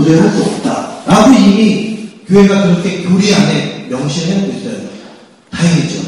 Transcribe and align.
도저히 0.00 0.18
할수 0.18 0.42
없다. 0.42 1.02
라고 1.06 1.30
이미 1.34 2.08
교회가 2.26 2.62
그렇게 2.62 3.02
교리 3.02 3.34
안에 3.34 3.86
명시해놓고 3.90 4.52
있어요. 4.58 4.76
다행이죠. 5.50 6.00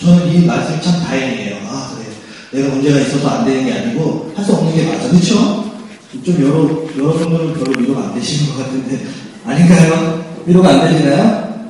저는 0.00 0.32
이 0.32 0.46
말씀이 0.46 0.80
참 0.80 1.00
다행이에요. 1.02 1.56
아, 1.68 1.92
그래. 1.92 2.62
내가 2.62 2.74
문제가 2.74 3.00
있어서 3.00 3.28
안 3.28 3.44
되는 3.44 3.64
게 3.66 3.72
아니고 3.72 4.32
할 4.36 4.44
수 4.44 4.52
없는 4.54 4.74
게 4.76 4.84
맞아. 4.84 5.08
그쵸? 5.08 5.72
좀 6.24 6.36
여러, 6.40 7.04
여러분들은 7.04 7.54
별로 7.54 7.80
위로가 7.80 8.08
안 8.08 8.14
되시는 8.14 8.52
것 8.54 8.58
같은데 8.64 9.00
아닌가요? 9.44 10.24
위로가 10.46 10.68
안 10.68 10.80
되시나요? 10.92 11.66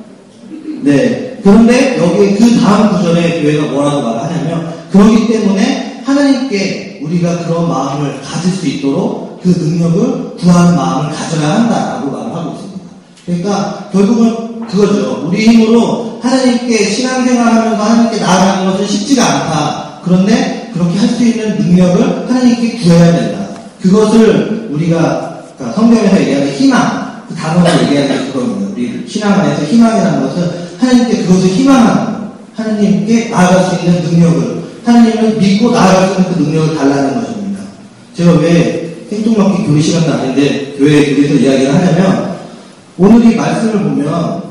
네. 0.81 1.39
그런데 1.43 1.97
여기 1.97 2.35
그 2.35 2.59
다음 2.59 2.95
구절에 2.97 3.41
교회가 3.41 3.71
뭐라고 3.71 4.01
말하냐면 4.03 4.73
그렇기 4.91 5.27
때문에 5.27 6.03
하나님께 6.05 6.99
우리가 7.03 7.45
그런 7.45 7.67
마음을 7.67 8.21
가질 8.21 8.51
수 8.51 8.67
있도록 8.67 9.32
그 9.43 9.49
능력을 9.49 10.37
구하는 10.37 10.75
마음을 10.75 11.11
가져야 11.13 11.55
한다라고 11.55 12.11
말을 12.11 12.35
하고 12.35 12.53
있습니다. 12.53 12.83
그러니까 13.25 13.89
결국은 13.91 14.67
그거죠. 14.67 15.25
우리 15.27 15.45
힘으로 15.45 16.19
하나님께 16.21 16.89
신앙생활하면서 16.89 17.83
하나님께 17.83 18.19
나아가는 18.19 18.71
것은 18.71 18.87
쉽지가 18.87 19.23
않다. 19.25 19.99
그런데 20.03 20.71
그렇게 20.73 20.97
할 20.97 21.09
수 21.09 21.23
있는 21.23 21.57
능력을 21.57 22.29
하나님께 22.29 22.77
구해야 22.79 23.11
된다. 23.11 23.45
그것을 23.81 24.69
우리가 24.71 25.43
그러니까 25.57 25.79
성경에서 25.79 26.21
얘기하는 26.21 26.51
희망, 26.53 27.23
그 27.27 27.35
단어가 27.35 27.83
얘기하는 27.83 28.31
그겁니다. 28.31 28.71
우리 28.73 29.05
신앙 29.07 29.39
안에서 29.39 29.63
희망이라는 29.65 30.21
것은 30.21 30.51
하나님께 30.79 31.23
그것을 31.23 31.49
희망하는 31.49 32.13
하나님께 32.55 33.29
나아갈 33.29 33.69
수 33.69 33.85
있는 33.85 34.01
능력을 34.03 34.63
하나님을 34.85 35.37
믿고 35.37 35.71
나아갈 35.71 36.07
수 36.09 36.21
있는 36.21 36.33
그 36.33 36.41
능력을 36.41 36.77
달라는 36.77 37.21
것입니다. 37.21 37.61
제가 38.15 38.31
왜 38.33 38.82
생뚱맞게 39.13 39.63
교회 39.65 39.81
시간도 39.81 40.13
아닌데 40.13 40.75
교회에 40.77 41.15
그래서 41.15 41.35
이야기를 41.35 41.73
하냐면 41.73 42.37
오늘 42.97 43.31
이 43.31 43.35
말씀을 43.35 43.83
보면 43.83 44.43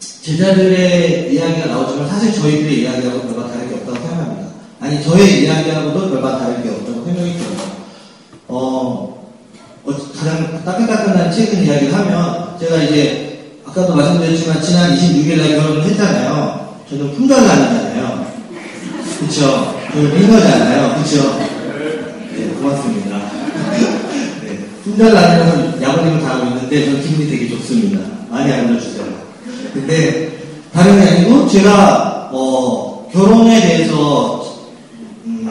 제자들의 0.00 1.32
이야기가 1.32 1.66
나오지만 1.66 2.08
사실 2.08 2.32
저희들의 2.32 2.82
이야기하고 2.82 3.20
별반 3.22 3.48
다를 3.52 3.68
게 3.68 3.74
없다고 3.76 3.96
생각합니다. 3.96 4.48
아니 4.80 5.02
저의 5.02 5.44
이야기하고도 5.44 6.10
별반 6.10 6.38
다를 6.38 6.62
게 6.62 6.70
없다고 6.70 7.04
생각이 7.04 7.32
들어요. 7.32 7.76
어, 8.48 9.28
어, 9.84 9.96
가장 10.16 10.64
따끈따끈한 10.64 11.32
최근 11.32 11.64
이야기를 11.64 11.94
하면 11.94 12.58
제가 12.58 12.82
이제 12.82 13.52
아까도 13.64 13.94
말씀드렸지만 13.94 14.60
지난 14.62 14.96
26일 14.96 15.38
날 15.38 15.56
결혼을 15.56 15.84
했잖아요. 15.84 16.76
저는 16.88 17.14
품절난이잖아요. 17.14 18.26
그쵸? 19.20 19.80
저는 19.92 20.18
민거잖아요. 20.18 21.02
그쵸? 21.02 21.38
네, 22.32 22.48
고맙습니다. 22.48 23.36
네, 24.96 25.04
품절난이라서 25.04 25.82
야구님을 25.82 26.22
당하고 26.22 26.46
있는데 26.46 26.86
저는 26.86 27.02
기분이 27.02 27.30
되게 27.30 27.48
좋습니다. 27.50 28.00
많이 28.30 28.50
알려주세요. 28.50 29.04
근데 29.74 30.38
다른 30.72 30.98
게 30.98 31.10
아니고 31.10 31.48
제가 31.48 32.30
어, 32.32 33.06
결혼에 33.12 33.60
대해서 33.60 34.56
음, 35.26 35.48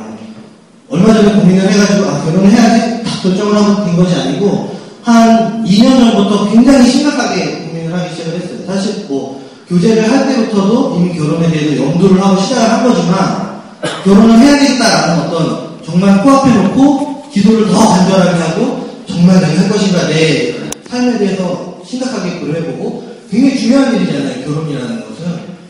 얼마 0.89 1.13
전에 1.13 1.31
고민을 1.33 1.71
해가지고 1.71 2.09
아, 2.09 2.23
결혼을 2.25 2.49
해야지 2.49 3.03
딱 3.03 3.21
결정을 3.21 3.55
하고 3.55 3.85
된 3.85 3.95
것이 3.95 4.15
아니고 4.15 4.75
한 5.03 5.63
2년 5.63 5.99
전부터 5.99 6.49
굉장히 6.49 6.89
심각하게 6.89 7.67
고민을 7.67 7.93
하기 7.93 8.15
시작을 8.15 8.39
했어요. 8.39 8.57
사실 8.65 9.05
뭐 9.07 9.45
교제를 9.67 10.11
할 10.11 10.27
때부터도 10.27 10.95
이미 10.97 11.15
결혼에 11.15 11.51
대해서 11.51 11.83
염두를 11.83 12.19
하고 12.19 12.41
시작을 12.41 12.67
한 12.67 12.83
거지만 12.83 13.59
결혼을 14.03 14.39
해야겠다라는 14.39 15.25
어떤 15.25 15.75
정말 15.85 16.23
코앞에 16.23 16.51
놓고 16.51 17.29
기도를 17.31 17.67
더 17.67 17.89
간절하게 17.89 18.41
하고 18.41 18.84
정말 19.07 19.39
내가 19.39 19.61
할 19.61 19.69
것인가 19.69 20.07
내 20.07 20.55
삶에 20.89 21.17
대해서 21.17 21.81
심각하게 21.85 22.39
고려해보고 22.39 23.03
굉장히 23.29 23.57
중요한 23.59 23.95
일이잖아요. 23.95 24.43
결혼이라는 24.45 24.99
것은 25.01 25.25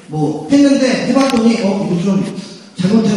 뭐 0.07 0.47
했는데 0.51 1.07
해봤더니 1.07 1.55
어 1.63 1.89
이거 1.91 2.03
좀 2.03 2.23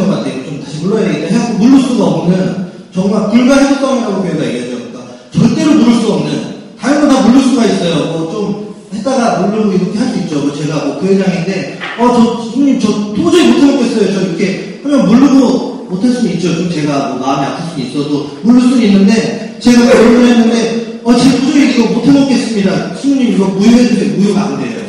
같아. 0.07 0.27
이거 0.29 0.45
좀 0.45 0.63
다시 0.63 0.77
물러야 0.83 1.05
되겠다 1.11 1.35
해갖고 1.35 1.53
물을 1.59 1.81
수가 1.81 2.05
없는 2.05 2.69
정말 2.93 3.29
불가해성이라고 3.29 4.21
교회가 4.23 4.45
얘기하죠. 4.45 4.71
그러니까 4.77 4.99
절대로 5.31 5.73
물을 5.73 5.93
수 6.01 6.11
없는 6.13 6.59
다른 6.79 7.01
건 7.01 7.09
다 7.09 7.21
물을 7.27 7.41
수가 7.41 7.65
있어요. 7.65 8.05
뭐 8.17 8.31
좀 8.31 8.69
했다가 8.93 9.41
모르고 9.47 9.71
이렇게 9.73 9.97
할 9.99 10.09
수 10.11 10.17
있죠. 10.21 10.39
뭐 10.39 10.51
제가 10.55 10.85
뭐 10.85 10.99
교회장인데, 10.99 11.77
어, 11.99 12.07
저, 12.11 12.49
형님, 12.51 12.79
저 12.79 12.87
도저히 13.13 13.47
못해먹겠어요. 13.51 14.13
저 14.13 14.21
이렇게 14.21 14.79
하면 14.83 15.05
모르고 15.05 15.78
못할 15.89 16.11
수는 16.11 16.33
있죠. 16.33 16.55
좀 16.55 16.71
제가 16.71 17.09
뭐 17.09 17.27
마음이 17.27 17.45
아플 17.47 17.69
수는 17.71 17.89
있어도, 17.89 18.37
모를 18.43 18.61
수는 18.61 18.81
있는데, 18.83 19.57
제가 19.59 19.91
결혼을 19.91 20.27
했는데, 20.27 20.99
어, 21.03 21.15
제가 21.15 21.37
도저히 21.39 21.71
이거 21.73 21.87
못해 21.87 22.11
먹겠습니다. 22.11 22.95
수님 22.95 23.33
이거 23.33 23.45
무효해주세요. 23.45 24.17
무효가 24.17 24.41
안 24.43 24.61
돼요. 24.61 24.79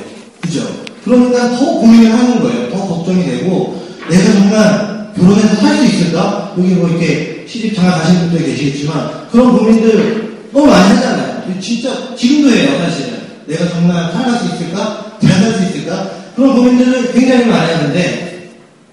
그죠? 0.41 0.61
그러니까 1.05 1.51
더 1.57 1.65
고민을 1.79 2.13
하는 2.13 2.41
거예요. 2.41 2.71
더 2.71 2.77
걱정이 2.87 3.25
되고, 3.25 3.83
내가 4.11 4.33
정말 4.33 5.13
결혼해서 5.17 5.55
살 5.57 5.77
수 5.77 5.85
있을까? 5.87 6.55
여기 6.59 6.69
뭐 6.75 6.89
이렇게 6.89 7.45
시집 7.49 7.75
장가 7.75 7.93
가신 7.99 8.21
분들 8.21 8.45
계시겠지만, 8.47 9.11
그런 9.33 9.57
고민들 9.57 10.39
너무 10.53 10.67
많이 10.67 10.95
하잖아요. 10.95 11.41
진짜, 11.61 11.91
지금도 12.17 12.51
해요, 12.55 12.71
사실은. 12.85 13.19
내가 13.47 13.69
정말 13.71 14.13
살아갈 14.13 14.39
수 14.39 14.55
있을까? 14.55 15.17
잘 15.21 15.31
살 15.41 15.53
수 15.55 15.63
있을까? 15.65 16.11
그런 16.37 16.55
고민들을 16.55 17.13
굉장히 17.13 17.47
많이 17.47 17.73
하는데 17.73 18.30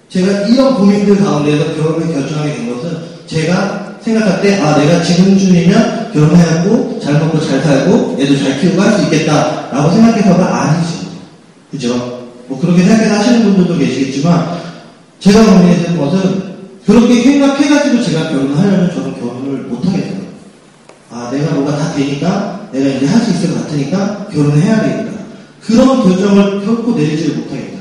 제가 0.08 0.46
이런 0.48 0.74
고민들 0.74 1.16
가운데서 1.18 1.74
결혼을 1.74 2.12
결정하게 2.12 2.54
된 2.54 2.74
것은 2.74 2.98
제가 3.26 3.96
생각할 4.02 4.40
때 4.40 4.58
아 4.62 4.78
내가 4.78 5.02
지금쯤이면 5.02 6.12
결혼해갖고 6.12 6.98
잘 7.00 7.14
먹고 7.20 7.40
잘 7.40 7.60
살고 7.62 8.16
애도 8.18 8.38
잘 8.38 8.60
키우고 8.60 8.80
할 8.80 8.92
수 8.98 9.04
있겠다라고 9.04 9.90
생각해서가 9.92 10.62
아니죠. 10.62 11.08
그죠? 11.70 12.28
뭐 12.46 12.58
그렇게 12.58 12.82
생각해서 12.84 13.14
하시는 13.16 13.42
분들도 13.44 13.76
계시겠지만 13.78 14.58
제가 15.20 15.44
고민했던 15.44 15.98
것은 15.98 16.48
그렇게 16.86 17.22
생각해가지고 17.22 18.02
제가 18.02 18.30
결혼을 18.30 18.56
하려면 18.58 18.90
저는 18.94 19.20
결혼을 19.20 19.58
못하겠어요. 19.64 20.18
아 21.10 21.28
내가 21.30 21.52
뭐가 21.54 21.76
다 21.76 21.92
되니까 21.92 22.68
내가 22.72 22.88
이제 22.96 23.06
할 23.06 23.20
수 23.20 23.30
있을 23.32 23.50
것 23.52 23.62
같으니까 23.62 24.26
결혼을 24.32 24.62
해야 24.62 24.80
되겠다. 24.80 25.12
그런 25.66 26.02
결정을 26.02 26.64
결코 26.64 26.92
내리지를 26.94 27.36
못하겠다. 27.36 27.77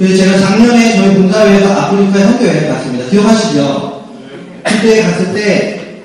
그래서 0.00 0.16
제가 0.16 0.38
작년에 0.38 0.96
저희 0.96 1.14
본사회에서 1.14 1.74
아프리카에 1.74 2.24
선교여행 2.24 2.68
갔습니다. 2.70 3.04
기억하시죠? 3.10 4.02
그때 4.64 5.02
갔을 5.02 5.34
때 5.34 6.02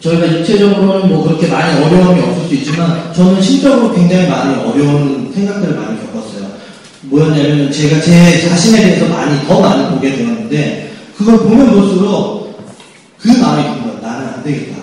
저희가 0.00 0.32
육체적으로는 0.32 1.10
뭐 1.10 1.24
그렇게 1.24 1.48
많이 1.48 1.78
어려움이 1.84 2.22
없을 2.22 2.48
수 2.48 2.54
있지만 2.54 3.12
저는 3.12 3.42
심적으로 3.42 3.92
굉장히 3.92 4.28
많이 4.28 4.54
어려운 4.54 5.30
생각들을 5.34 5.76
많이 5.76 5.98
겪었어요. 6.06 6.46
뭐였냐면 7.02 7.70
제가 7.70 8.00
제 8.00 8.48
자신에 8.48 8.80
대해서 8.80 9.08
많이 9.08 9.38
더 9.46 9.60
많이 9.60 9.90
보게 9.90 10.16
되었는데 10.16 10.92
그걸 11.18 11.36
보면 11.40 11.70
볼수록 11.70 12.58
그 13.20 13.28
마음이 13.28 13.62
든 13.62 13.82
거예요. 13.82 13.98
나는 14.00 14.26
안 14.26 14.42
되겠다. 14.42 14.78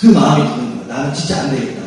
그 0.00 0.06
마음이 0.06 0.44
드는 0.44 0.78
거예요. 0.78 0.84
나는 0.88 1.12
진짜 1.12 1.40
안 1.42 1.50
되겠다. 1.50 1.82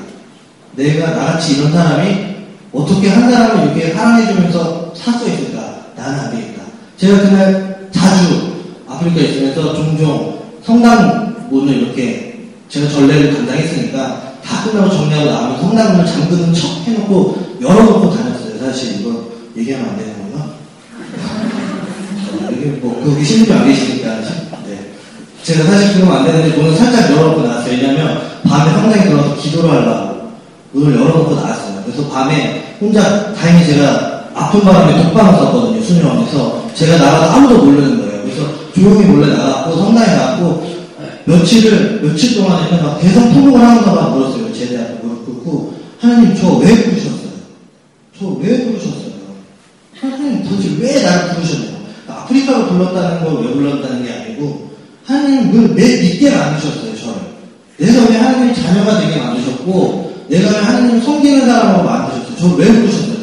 내가 0.76 1.10
나같이 1.16 1.58
이런 1.58 1.72
사람이 1.74 2.36
어떻게 2.74 3.10
한 3.10 3.32
사람을 3.32 3.64
이렇게 3.76 3.92
사랑해주면서 3.92 4.94
살 4.96 5.16
수 5.16 5.28
있을까? 5.28 5.75
나는 5.96 6.20
안 6.20 6.32
되겠다. 6.32 6.64
제가 6.98 7.20
그날 7.20 7.90
자주 7.92 8.54
아프리카에 8.88 9.24
있으면서 9.26 9.74
종종 9.76 10.40
성당 10.64 11.48
문을 11.50 11.76
이렇게 11.76 12.50
제가 12.70 12.90
전례를 12.90 13.34
감당했으니까 13.34 14.36
다 14.44 14.64
끝나고 14.64 14.90
정리하고 14.90 15.26
나오면 15.30 15.62
성당 15.62 15.92
문을 15.94 16.06
잠그는 16.06 16.54
척 16.54 16.88
해놓고 16.88 17.58
열어놓고 17.62 18.16
다녔어요. 18.16 18.60
사실 18.60 19.00
이거 19.00 19.32
얘기하면 19.56 19.90
안 19.90 19.98
되는 19.98 20.14
건가? 20.14 20.50
이게 22.52 22.66
뭐 22.82 23.02
거기 23.04 23.24
신분이 23.24 23.58
안 23.58 23.68
계시니까 23.68 24.22
네. 24.68 24.92
제가 25.44 25.64
사실 25.66 25.94
그러면 25.94 26.18
안 26.18 26.26
되는데 26.26 26.58
문을 26.58 26.76
살짝 26.76 27.12
열어놓고 27.12 27.42
나왔어요. 27.42 27.72
왜냐면 27.72 28.22
밤에 28.44 28.72
성당에 28.72 29.04
들어가서 29.06 29.36
기도를 29.38 29.70
하려고 29.72 30.32
문을 30.72 30.96
열어놓고 30.96 31.36
나왔어요. 31.36 31.84
그래서 31.86 32.10
밤에 32.10 32.78
혼자 32.80 33.34
다행히 33.34 33.66
제가 33.66 34.15
아픈 34.36 34.60
바람에 34.62 35.02
독방을 35.04 35.40
썼거든요. 35.40 35.82
수녀원에서 35.82 36.70
제가 36.76 36.98
나가서 36.98 37.32
아무도 37.34 37.64
모르는 37.66 37.98
거예요. 38.02 38.22
그래서 38.24 38.42
조용히 38.74 39.06
몰래 39.06 39.34
나갔고 39.36 39.78
성당에 39.78 40.08
나갔고 40.16 40.76
며칠을 41.24 42.02
며칠 42.04 42.36
동안에는 42.36 42.84
막 42.84 43.00
대성 43.00 43.34
통곡을 43.34 43.60
하면서 43.62 43.96
막 43.96 44.14
물었어요. 44.14 44.54
제대한테 44.54 45.00
무릎 45.02 45.26
꿇고 45.26 45.74
하나님 46.00 46.36
저 46.36 46.58
왜 46.60 46.68
부르셨어요? 46.84 47.30
저 48.20 48.26
왜 48.42 48.66
부르셨어요? 48.66 49.16
하나님 50.00 50.44
도대체 50.44 50.70
왜 50.80 51.02
나를 51.02 51.36
부르셨냐고 51.36 51.76
아프리카로 52.08 52.68
불렀다는 52.68 53.24
걸 53.24 53.42
왜 53.42 53.54
불렀다는 53.54 54.04
게 54.06 54.12
아니고 54.12 54.70
하나님은 55.06 55.76
왜 55.76 56.02
믿게 56.02 56.30
만드셨어요 56.32 56.92
저를 56.98 57.16
내가 57.78 58.10
왜 58.10 58.18
하나님의 58.18 58.56
자녀가 58.56 59.00
되게 59.00 59.16
만드셨고 59.22 60.14
내가 60.30 60.50
왜 60.52 60.58
하나님을 60.58 61.02
섬기는 61.02 61.46
사람으로 61.48 61.84
만드셨어요 61.84 62.36
저를 62.38 62.58
왜 62.66 62.74
부르셨어요 62.74 63.15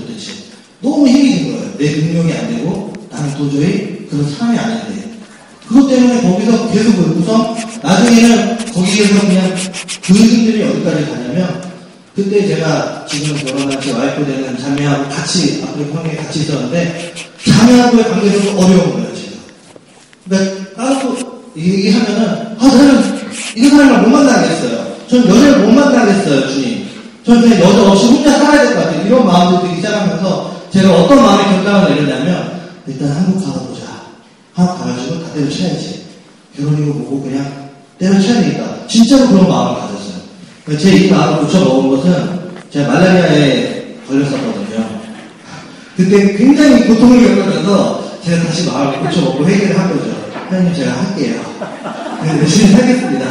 너무 0.82 1.06
힘이 1.08 1.36
든 1.36 1.52
거예요 1.52 1.78
내 1.78 1.90
능력이 1.90 2.32
안 2.32 2.48
되고 2.56 2.92
나는 3.10 3.34
도저히 3.36 4.06
그런 4.10 4.28
사람이 4.30 4.58
아닌데 4.58 5.10
그것 5.66 5.88
때문에 5.88 6.20
거기서 6.22 6.70
계속 6.70 6.98
울고서 6.98 7.56
나중에는 7.82 8.58
거기에서 8.72 9.20
그냥 9.20 9.54
그 10.04 10.12
힘들이 10.12 10.62
어디까지 10.64 11.06
가냐면 11.06 11.62
그때 12.14 12.46
제가 12.46 13.06
지금 13.08 13.36
결혼한 13.38 13.80
제 13.80 13.92
와이프 13.92 14.26
되는 14.26 14.58
자매하고 14.58 15.08
같이 15.08 15.62
아프리카 15.66 16.00
형에 16.00 16.16
같이 16.16 16.40
있었는데 16.40 17.14
자매하고의 17.48 18.04
관계도 18.04 18.50
어려운 18.58 18.92
거예요 18.92 19.14
지금. 19.14 19.38
그러니까 20.28 20.74
따로 20.76 21.16
얘기하면은 21.56 22.56
아 22.58 22.66
나는 22.66 23.02
이런 23.54 23.70
사람을 23.78 24.02
못 24.02 24.08
만나겠어요. 24.10 24.96
전 25.08 25.26
여자를 25.28 25.58
못 25.66 25.72
만나겠어요 25.72 26.48
주님. 26.48 26.86
전 27.24 27.40
그냥 27.40 27.60
여자 27.60 27.82
없이 27.90 28.06
혼자 28.06 28.30
살아야 28.38 28.62
될 28.62 28.74
것 28.74 28.84
같아요. 28.84 29.06
이런 29.06 29.26
마음들이 29.26 29.60
들기 29.68 29.76
시작하면서 29.76 30.51
제가 30.72 30.94
어떤 30.94 31.22
마음의 31.22 31.44
결단을 31.46 31.94
내렸냐면 32.04 32.60
일단 32.86 33.08
한국 33.10 33.44
가보자. 33.44 33.82
한국 34.54 34.78
가가지고 34.78 35.22
다 35.22 35.32
때려쳐야지. 35.34 36.02
결혼이고 36.56 36.94
뭐고 36.94 37.22
그냥 37.22 37.70
때려쳐야 37.98 38.40
되겠다. 38.42 38.86
진짜로 38.86 39.28
그런 39.28 39.48
마음을 39.48 39.80
가졌어요. 39.80 40.78
제 40.78 40.96
이 41.06 41.10
마음을 41.10 41.40
고쳐먹은 41.42 41.90
것은 41.90 42.40
제가 42.70 42.88
말라리아에 42.92 43.96
걸렸었거든요. 44.08 45.02
그때 45.96 46.36
굉장히 46.36 46.86
고통을 46.86 47.20
겪으면서 47.36 48.18
제가 48.24 48.44
다시 48.44 48.66
마음을 48.66 49.00
고쳐먹고 49.00 49.46
해결을 49.46 49.78
한 49.78 49.90
거죠. 49.96 50.10
하나님 50.48 50.74
제가 50.74 50.92
할게요. 50.92 51.40
네, 52.22 52.38
열심히 52.38 52.72
살겠습니다. 52.72 53.26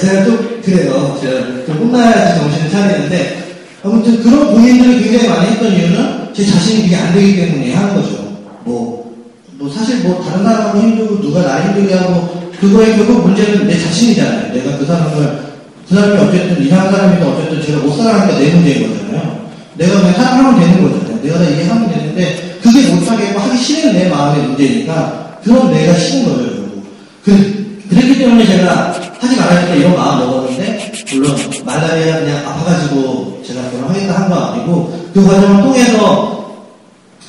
제가 0.00 0.24
좀 0.24 0.60
그래요. 0.62 1.18
제가 1.20 1.64
좀 1.66 1.76
혼나야지 1.78 2.40
정신을 2.40 2.70
차리는데 2.70 3.43
아무튼 3.84 4.22
그런 4.22 4.46
고민들을 4.54 5.02
굉장히 5.02 5.28
많이 5.28 5.50
했던 5.50 5.70
이유는 5.70 6.32
제 6.32 6.44
자신이 6.44 6.84
그게 6.84 6.96
안 6.96 7.12
되기 7.14 7.36
때문에 7.36 7.74
하는 7.74 7.94
거죠. 7.94 8.24
뭐, 8.64 9.14
뭐 9.58 9.70
사실 9.70 9.98
뭐 9.98 10.24
다른 10.24 10.42
사람하고 10.42 10.80
힘들고 10.80 11.20
누가 11.20 11.42
나 11.42 11.66
힘들게 11.66 11.94
하고 11.94 12.50
그거의 12.58 12.96
결국 12.96 13.26
문제는 13.26 13.66
내 13.66 13.78
자신이잖아요. 13.78 14.54
내가 14.54 14.78
그 14.78 14.86
사람을 14.86 15.44
그 15.86 15.94
사람이 15.94 16.18
어쨌든 16.18 16.64
이상한 16.64 16.90
사람이든 16.90 17.26
어쨌든 17.26 17.62
제가 17.62 17.78
못 17.80 17.94
살아가니까 17.94 18.38
내 18.38 18.52
문제인 18.54 18.88
거잖아요. 18.88 19.44
내가 19.76 19.98
그냥 19.98 20.14
사랑하면 20.14 20.60
되는 20.60 20.82
거잖아요. 20.82 21.22
내가 21.22 21.38
다 21.38 21.44
이해하면 21.44 21.92
되는데 21.92 22.58
그게 22.62 22.88
못하겠고 22.88 23.38
하기 23.38 23.58
싫은 23.58 23.92
내 23.92 24.08
마음의 24.08 24.46
문제니까 24.46 25.40
그럼 25.44 25.70
내가 25.70 25.94
싫은 25.94 26.24
거죠. 26.24 26.42
결국. 26.42 26.86
그, 27.22 27.82
그랬기 27.90 28.18
때문에 28.18 28.46
제가 28.46 28.94
하지 29.24 29.36
말아야겠다 29.36 29.74
이런 29.74 29.96
마음 29.96 30.18
먹었는데 30.18 30.92
물론 31.12 31.36
말라리아 31.64 32.20
그냥 32.20 32.46
아파가지고 32.46 33.42
제가 33.46 33.70
결혼하겠다 33.70 34.14
한거 34.20 34.34
아니고 34.36 35.10
그 35.14 35.26
과정을 35.26 35.62
통해서 35.62 36.54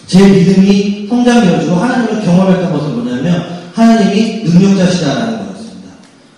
제 0.07 0.27
믿음이 0.27 1.07
성장되어지고 1.09 1.75
하나님을 1.75 2.23
경험했던 2.23 2.71
것은 2.71 2.93
뭐냐면 2.95 3.45
하나님이 3.73 4.43
능력자시다라는 4.43 5.37
거였습니다. 5.45 5.89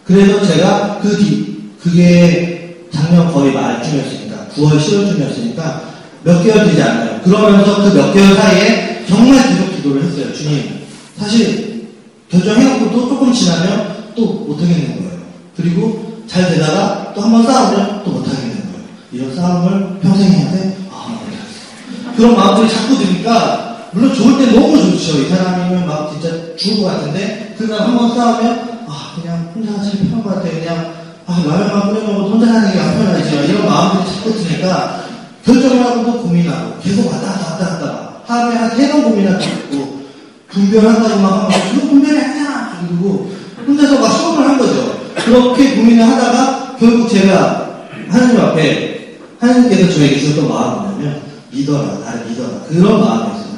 그래서 0.05 0.45
제가 0.45 0.99
그 1.01 1.17
뒤, 1.17 1.71
그게 1.81 2.85
작년 2.93 3.31
거의 3.31 3.51
말쯤이었으니까 3.51 4.47
9월 4.55 4.79
10월쯤이었으니까 4.79 5.81
몇 6.23 6.43
개월 6.43 6.65
되지 6.67 6.81
않아요. 6.81 7.21
그러면서 7.23 7.83
그 7.83 7.93
몇 7.97 8.13
개월 8.13 8.35
사이에 8.35 9.05
정말 9.07 9.41
계속 9.47 9.75
기도를 9.75 10.03
했어요. 10.03 10.33
주님 10.33 10.81
사실 11.17 11.87
결정해놓고도 12.29 13.09
조금 13.09 13.33
지나면 13.33 14.13
또 14.15 14.25
못하겠는 14.47 14.95
거예요. 14.97 15.16
그리고 15.57 16.21
잘 16.27 16.47
되다가 16.49 17.13
또 17.15 17.21
한 17.21 17.31
번 17.31 17.43
싸우면 17.43 18.03
또 18.05 18.11
못하겠는 18.11 18.55
거예요. 18.55 18.85
이런 19.11 19.35
싸움을 19.35 19.99
평생 20.01 20.29
해야 20.31 20.51
돼? 20.51 20.77
아, 20.91 21.07
못하겠어. 21.09 22.15
그런 22.15 22.35
마음들이 22.35 22.69
자꾸 22.69 22.97
드니까, 22.97 23.89
물론 23.91 24.13
좋을 24.13 24.37
때 24.37 24.51
너무 24.51 24.77
좋죠. 24.77 25.19
이 25.21 25.29
사람이면 25.29 25.87
막 25.87 26.11
진짜 26.11 26.35
죽을 26.57 26.83
것 26.83 26.89
같은데, 26.91 27.55
그날 27.57 27.81
한번 27.81 28.15
싸우면, 28.15 28.83
아, 28.87 29.13
그냥 29.15 29.51
혼자 29.55 29.81
제일 29.81 30.09
편한 30.09 30.23
것 30.23 30.35
같아. 30.35 30.49
그냥, 30.49 30.93
아, 31.25 31.43
라면만 31.47 31.89
끓여 31.93 32.13
먹고 32.13 32.29
혼자 32.31 32.45
사는 32.47 32.71
게 32.73 32.79
안 32.79 32.97
편하지. 32.97 33.29
이런 33.49 33.65
마음들이 33.65 34.15
자꾸 34.15 34.33
드니까, 34.33 35.03
결정을 35.45 35.83
하고도 35.85 36.21
고민하고, 36.23 36.79
계속 36.83 37.07
왔다 37.11 37.31
갔다 37.33 37.51
왔다 37.51 37.65
갔다. 37.65 38.09
하루에 38.27 38.55
한 38.57 38.69
세 38.77 38.91
번 38.91 39.03
고민하고 39.03 39.41
있고, 39.43 40.01
분별한다고 40.49 41.19
막 41.21 41.45
하면, 41.45 41.59
그거 41.73 41.87
분별이 41.87 42.19
아니야! 42.21 42.77
그리고, 42.87 43.31
혼자서 43.65 43.99
막 43.99 44.07
수업을 44.11 44.47
한 44.47 44.57
거죠. 44.57 44.96
그렇게 45.25 45.75
고민을 45.75 46.03
하다가 46.07 46.75
결국 46.79 47.09
제가 47.09 47.87
하나님 48.09 48.39
앞에 48.39 49.17
하나님께서 49.39 49.93
저에게 49.93 50.19
주셨던 50.19 50.47
마음은 50.49 50.91
뭐냐면 50.91 51.21
믿어라, 51.51 51.99
나를 52.05 52.25
믿어라. 52.29 52.49
그런 52.69 52.99
마음이었습니다. 53.01 53.57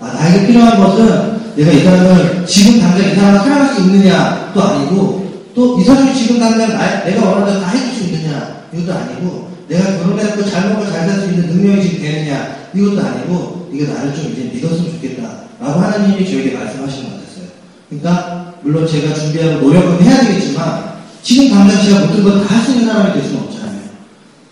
아, 0.00 0.12
나에게 0.14 0.46
필요한 0.46 0.78
것은 0.78 1.40
내가 1.56 1.72
이 1.72 1.84
사람을 1.84 2.46
지금 2.46 2.80
당장 2.80 3.10
이 3.10 3.14
사람을 3.14 3.40
사랑할 3.40 3.74
수 3.74 3.80
있느냐도 3.82 4.62
아니고 4.62 5.20
또 5.54 5.78
이 5.78 5.84
사람이 5.84 6.14
지금 6.14 6.38
당장 6.38 6.68
나, 6.70 7.04
내가 7.04 7.24
원하는 7.28 7.46
대로 7.52 7.60
다 7.60 7.70
해줄 7.70 7.92
수 7.92 8.04
있느냐 8.04 8.64
이것도 8.72 8.92
아니고 8.98 9.50
내가 9.68 9.98
결혼해서 9.98 10.44
잘 10.48 10.70
먹고 10.70 10.84
잘 10.90 11.08
살 11.08 11.20
수 11.20 11.26
있는 11.26 11.46
능력이 11.48 11.82
지금 11.88 12.02
되느냐 12.02 12.56
이것도 12.74 13.00
아니고 13.00 13.68
이거 13.72 13.92
나를 13.92 14.14
좀 14.14 14.32
이제 14.32 14.50
믿었으면 14.54 14.92
좋겠다 14.92 15.28
라고 15.60 15.80
하나님이 15.80 16.24
저에게 16.24 16.56
말씀하신 16.56 17.04
것 17.04 17.10
같았어요. 17.16 17.44
그러니까 17.88 18.54
물론 18.62 18.86
제가 18.86 19.12
준비하고 19.14 19.60
노력은 19.60 20.02
해야 20.04 20.20
되겠지만 20.24 20.89
지금 21.22 21.50
당장 21.50 21.82
제가 21.82 22.00
못든 22.06 22.22
걸다 22.24 22.46
할 22.54 22.64
수 22.64 22.72
있는 22.72 22.86
사람이 22.86 23.12
될 23.14 23.24
수는 23.24 23.40
없잖아요. 23.42 23.80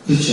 그렇죠. 0.06 0.32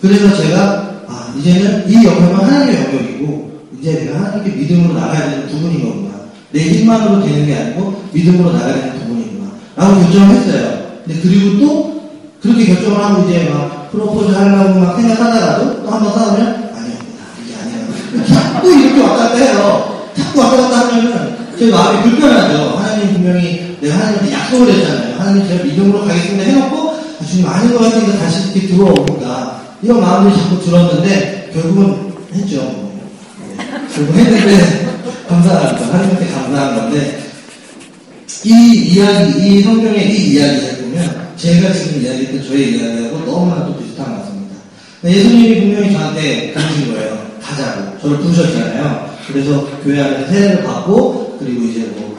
그래서 0.00 0.36
제가 0.36 1.04
아 1.08 1.34
이제는 1.38 1.88
이 1.88 1.94
영역은 2.04 2.34
하나님의 2.36 2.74
영역이고 2.84 3.52
이제 3.80 3.92
내가 4.04 4.18
하나님께 4.20 4.50
믿음으로 4.56 4.94
나가야 4.94 5.30
되는 5.30 5.48
부분인 5.48 5.82
거구나. 5.84 6.14
내 6.52 6.60
힘만으로 6.60 7.22
되는 7.24 7.46
게 7.46 7.54
아니고 7.56 8.04
믿음으로 8.12 8.52
나가야 8.52 8.74
되는 8.74 8.98
부분이구나. 9.00 9.50
라고 9.76 10.00
결정을 10.00 10.28
했어요. 10.36 10.84
근데 11.04 11.20
그리고 11.20 11.58
또 11.58 12.10
그렇게 12.42 12.66
결정을 12.66 13.02
하고 13.04 13.28
이제 13.28 13.50
막 13.50 13.90
프로포즈 13.90 14.32
하려고 14.32 14.80
막 14.80 14.96
생각하다가도 14.96 15.82
또 15.84 15.90
한 15.90 16.02
번 16.02 16.12
싸우면 16.14 16.46
아니었구나. 16.46 17.24
이게 17.42 17.54
아니야. 17.56 18.26
자꾸 18.26 18.72
이렇게 18.72 19.00
왔다 19.02 19.28
갔다 19.28 19.36
해요. 19.36 20.08
자꾸 20.16 20.40
왔다 20.40 20.56
갔다 20.56 20.78
하면은 20.88 21.36
제 21.58 21.70
마음이 21.70 22.02
불편하죠. 22.10 22.76
하나님 22.78 23.12
분명히 23.14 23.63
내가 23.84 23.96
하나님한테 23.96 24.32
약속을 24.32 24.72
했잖아요. 24.72 25.16
하나님 25.18 25.46
제가 25.46 25.64
믿음으로 25.64 26.00
가겠습니다 26.06 26.42
해놓고 26.44 26.90
아, 26.90 27.24
주님 27.26 27.46
아닌 27.46 27.72
것 27.72 27.80
같으니까 27.80 28.18
다시 28.18 28.50
이렇게 28.52 28.68
들어오니까 28.68 29.76
이런 29.82 30.00
마음이 30.00 30.34
자꾸 30.34 30.64
들었는데 30.64 31.50
결국은 31.52 32.14
했죠. 32.32 32.56
네. 33.56 33.64
결국 33.94 34.16
했는데 34.16 34.86
감사합니다. 35.28 35.86
하나님한테 35.86 36.32
감사한 36.32 36.76
건데 36.76 37.20
이 38.44 38.94
이야기, 38.94 39.58
이 39.58 39.62
성경의 39.62 40.10
이 40.10 40.34
이야기를 40.34 40.76
보면 40.78 41.34
제가 41.36 41.72
지금 41.72 42.02
이야기했던 42.02 42.42
저의 42.48 42.72
이야기하고 42.72 43.18
너무나 43.26 43.66
도 43.66 43.76
비슷한 43.78 44.06
것 44.06 44.20
같습니다. 44.22 44.56
예수님이 45.04 45.60
분명히 45.60 45.92
저한테 45.92 46.54
부르신 46.54 46.94
거예요. 46.94 47.18
가자고. 47.42 47.98
저를 48.00 48.18
부르셨잖아요. 48.18 49.10
그래서 49.28 49.66
교회 49.82 50.00
안에서 50.00 50.32
세례를 50.32 50.64
받고 50.64 51.36
그리고 51.38 51.64
이제 51.64 51.80
뭐 51.96 52.13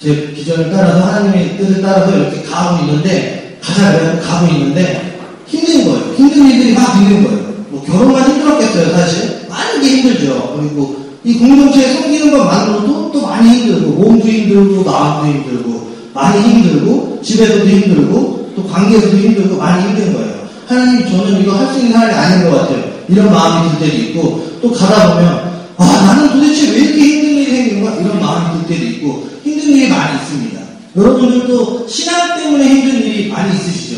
제 0.00 0.32
비전을 0.32 0.70
따라서 0.70 1.00
하나님의 1.06 1.56
뜻을 1.58 1.82
따라서 1.82 2.16
이렇게 2.16 2.42
가고 2.42 2.84
있는데 2.84 3.58
가자 3.60 3.92
그래서 3.98 4.20
가고 4.20 4.46
있는데 4.52 5.18
힘든 5.46 5.84
거예요. 5.84 6.14
힘든 6.14 6.50
일들이 6.50 6.74
막 6.74 6.96
있는 7.02 7.24
거예요. 7.24 7.38
뭐 7.70 7.82
결혼만 7.84 8.30
힘들었겠어요 8.30 8.92
사실 8.92 9.46
많은 9.48 9.82
게 9.82 9.88
힘들죠. 9.88 10.56
그리고 10.56 10.96
이 11.24 11.34
공동체에 11.36 11.94
섬기는 11.94 12.30
것만으로도 12.30 13.10
또 13.12 13.22
많이 13.22 13.48
힘들고 13.50 13.90
몸도 13.90 14.28
힘들고 14.28 14.84
마음도 14.84 15.32
힘들고 15.32 15.88
많이 16.14 16.40
힘들고 16.42 17.20
집에서도 17.22 17.66
힘들고 17.66 18.52
또 18.54 18.64
관계에서도 18.68 19.16
힘들고 19.16 19.56
많이 19.56 19.82
힘든 19.88 20.12
거예요. 20.14 20.38
하나님 20.66 21.08
저는 21.08 21.40
이거 21.40 21.52
할 21.52 21.68
수 21.68 21.78
있는 21.80 21.92
사람이 21.92 22.12
아닌 22.14 22.50
것 22.50 22.56
같아요. 22.58 22.84
이런 23.08 23.32
마음이 23.32 23.78
들 23.78 23.88
때도 23.88 23.96
있고 24.02 24.58
또 24.62 24.72
가다 24.72 25.14
보면 25.14 25.57
아 25.78 25.84
나는 25.84 26.30
도대체 26.32 26.70
왜 26.72 26.78
이렇게 26.80 27.00
힘든 27.00 27.30
일이 27.30 27.46
생긴가 27.50 27.94
이런 27.96 28.20
마음이 28.20 28.66
들 28.66 28.74
때도 28.76 28.86
있고 28.90 29.28
힘든 29.44 29.68
일이 29.70 29.88
많이 29.88 30.18
있습니다. 30.22 30.60
여러분들도 30.96 31.86
신앙 31.88 32.36
때문에 32.36 32.68
힘든 32.68 33.02
일이 33.04 33.28
많이 33.28 33.54
있으시죠? 33.56 33.96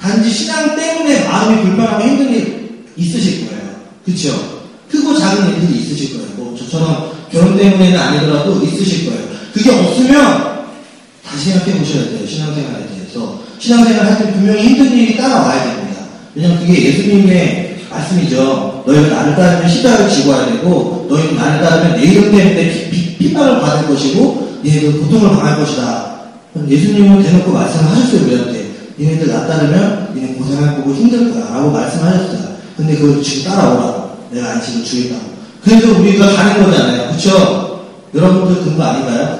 단지 0.00 0.30
신앙 0.30 0.74
때문에 0.76 1.24
마음이 1.28 1.62
불편하고 1.62 2.02
힘든 2.02 2.30
일 2.34 2.84
있으실 2.96 3.46
거예요. 3.48 3.62
그렇죠? 4.04 4.60
크고 4.90 5.16
작은 5.18 5.48
일들이 5.54 5.78
있으실 5.80 6.14
거예요. 6.14 6.26
뭐 6.36 6.56
저처럼 6.58 7.12
결혼 7.30 7.56
때문에는 7.56 7.98
아니더라도 7.98 8.60
있으실 8.64 9.06
거예요. 9.06 9.28
그게 9.54 9.70
없으면 9.70 10.66
다시 11.24 11.50
생각해 11.50 11.78
보셔야 11.78 12.04
돼요. 12.04 12.26
신앙생활에 12.26 12.86
대해서. 12.88 13.40
신앙생활 13.60 14.06
할 14.06 14.18
때 14.18 14.32
분명히 14.32 14.62
힘든 14.68 14.92
일이 14.96 15.16
따라와야 15.16 15.76
됩니다. 15.76 16.00
왜냐면 16.34 16.58
그게 16.58 16.86
예수님의 16.86 17.78
말씀이죠. 17.90 18.79
너희가 18.90 19.14
나를 19.14 19.36
따르면 19.36 19.68
십자가를 19.68 20.08
지고 20.10 20.30
와야 20.30 20.46
되고 20.46 21.06
너희는 21.08 21.36
나를 21.36 21.64
따르면 21.64 21.96
내 21.96 22.02
이름 22.02 22.24
때문에 22.30 22.90
피, 22.90 23.16
핍박을 23.16 23.60
받을 23.60 23.88
것이고 23.88 24.60
너희들 24.64 25.00
고통을 25.00 25.30
당할 25.30 25.56
것이다. 25.56 26.10
예수님은 26.68 27.22
대놓고 27.22 27.52
말씀하셨어요. 27.52 28.22
우리한테. 28.24 28.70
니네들 28.98 29.28
나 29.28 29.46
따르면 29.46 30.12
니네 30.14 30.34
고생할 30.34 30.76
거고 30.76 30.92
힘들 30.94 31.32
거야 31.32 31.54
라고 31.54 31.70
말씀하셨어요. 31.70 32.50
근데 32.76 32.96
그걸 32.96 33.22
지금 33.22 33.50
따라오라고. 33.50 34.10
내가 34.32 34.50
안식을 34.50 34.84
주겠다고. 34.84 35.22
그래서 35.64 35.98
우리가 35.98 36.32
가는 36.32 36.64
거잖아요. 36.64 37.10
그쵸? 37.10 37.84
여러분들 38.14 38.62
그거 38.64 38.82
아닌가요? 38.82 39.38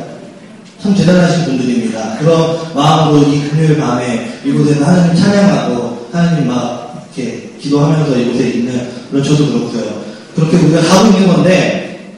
참 0.82 0.94
대단하신 0.94 1.44
분들인데 1.44 1.98
그런 2.20 2.56
마음으로 2.74 3.22
이 3.28 3.48
금요일 3.48 3.78
밤에 3.78 4.40
이곳에서 4.44 4.84
하나님 4.84 5.14
찬양하고 5.14 6.08
하나님 6.12 6.46
막 6.48 7.06
이렇게 7.14 7.49
기도하면서 7.60 8.16
이곳에 8.18 8.48
있는 8.50 8.88
그런 9.10 9.22
저도 9.24 9.46
그렇고요. 9.46 10.02
그렇게 10.34 10.56
우리가 10.56 10.80
하고 10.82 11.08
있는 11.08 11.26
건데 11.32 12.14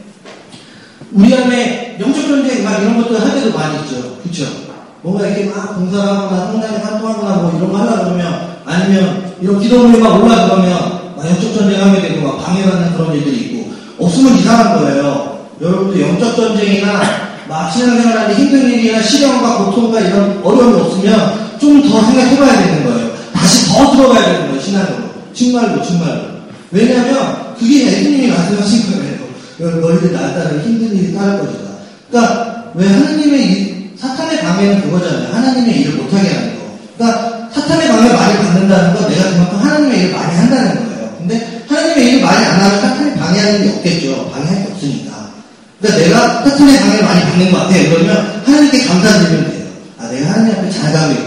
우리 1.13 1.35
안에 1.35 1.97
영적 2.01 2.27
전쟁 2.27 2.65
막 2.65 2.81
이런 2.81 2.97
것들 3.03 3.21
할 3.21 3.35
때도 3.35 3.57
많이 3.57 3.79
있죠. 3.81 4.17
그렇죠? 4.23 4.45
뭔가 5.03 5.27
이렇게 5.27 5.47
막 5.47 5.75
봉사하거나 5.77 6.47
성당에 6.53 6.77
활동하거나 6.79 7.37
뭐 7.37 7.53
이런 7.59 7.73
거 7.73 7.79
하려고 7.79 8.05
그러면 8.05 8.57
아니면 8.65 9.33
이런 9.41 9.61
기도문에 9.61 9.99
막 9.99 10.23
올라 10.23 10.47
그러면 10.47 10.71
막 11.17 11.27
영적 11.27 11.55
전쟁하게 11.55 12.01
되고 12.01 12.27
막 12.27 12.45
방해받는 12.45 12.95
그런 12.95 13.15
일들이 13.15 13.37
있고 13.37 13.73
없으면 13.99 14.39
이상한 14.39 14.79
거예요. 14.79 15.47
여러분들 15.61 16.01
영적 16.01 16.37
전쟁이나 16.37 17.03
막 17.49 17.71
신앙생활하는데 17.71 18.35
힘든 18.41 18.71
일이나 18.71 19.03
시련과 19.03 19.65
고통과 19.65 20.01
이런 20.01 20.41
어려움이 20.43 20.81
없으면 20.81 21.53
좀 21.61 21.83
더 21.83 22.01
생각해봐야 22.03 22.59
되는 22.65 22.85
거예요. 22.85 23.11
다시 23.33 23.69
더 23.69 23.91
들어가야 23.93 24.25
되는 24.25 24.49
거예요, 24.49 24.61
신앙으로. 24.61 25.12
정말로, 25.35 25.83
정말로. 25.83 26.23
왜냐하면 26.71 27.55
그게 27.59 27.87
예수님이 27.87 28.29
말씀하신 28.29 28.93
거예요. 28.93 29.81
너희들 29.81 30.13
나 30.13 30.35
따라 30.35 30.51
힘든 30.63 30.97
일이 30.97 31.15
따를 31.15 31.39
것이다. 31.39 31.71
그러니까 32.11 32.65
왜 32.75 32.87
하나님의 32.89 33.47
일, 33.47 33.91
사탄의 33.99 34.41
방해는 34.41 34.83
그거잖아요. 34.83 35.35
하나님의 35.35 35.81
일을 35.81 35.95
못하게 35.95 36.29
하는 36.29 36.59
거. 36.59 36.79
그러니까 36.97 37.49
사탄의 37.55 37.89
방해 37.89 38.13
많이 38.13 38.37
받는다는 38.39 38.95
건 38.95 39.09
내가 39.11 39.31
그만큼 39.31 39.59
하나님의 39.59 39.99
일을 40.01 40.13
많이 40.13 40.37
한다는 40.37 40.75
거예요. 40.75 41.15
근데 41.19 41.63
하나님의 41.69 42.09
일을 42.09 42.23
많이 42.23 42.45
안 42.45 42.61
하면 42.61 42.81
사탄이 42.81 43.15
방해하는 43.15 43.63
게 43.63 43.69
없겠죠. 43.71 44.31
방해할 44.31 44.65
게 44.65 44.73
없으니까. 44.73 45.31
그러니까 45.81 46.05
내가 46.05 46.45
사탄의 46.45 46.79
방해를 46.79 47.05
많이 47.05 47.21
받는 47.23 47.53
것 47.53 47.59
같아. 47.59 47.75
그러면 47.91 48.43
하나님께 48.45 48.85
감사드리면 48.87 49.51
돼요. 49.51 49.67
아, 49.99 50.09
내가 50.09 50.31
하나님 50.31 50.53
앞에 50.57 50.71
잘 50.71 50.93
가고 50.93 51.13
있구나. 51.13 51.22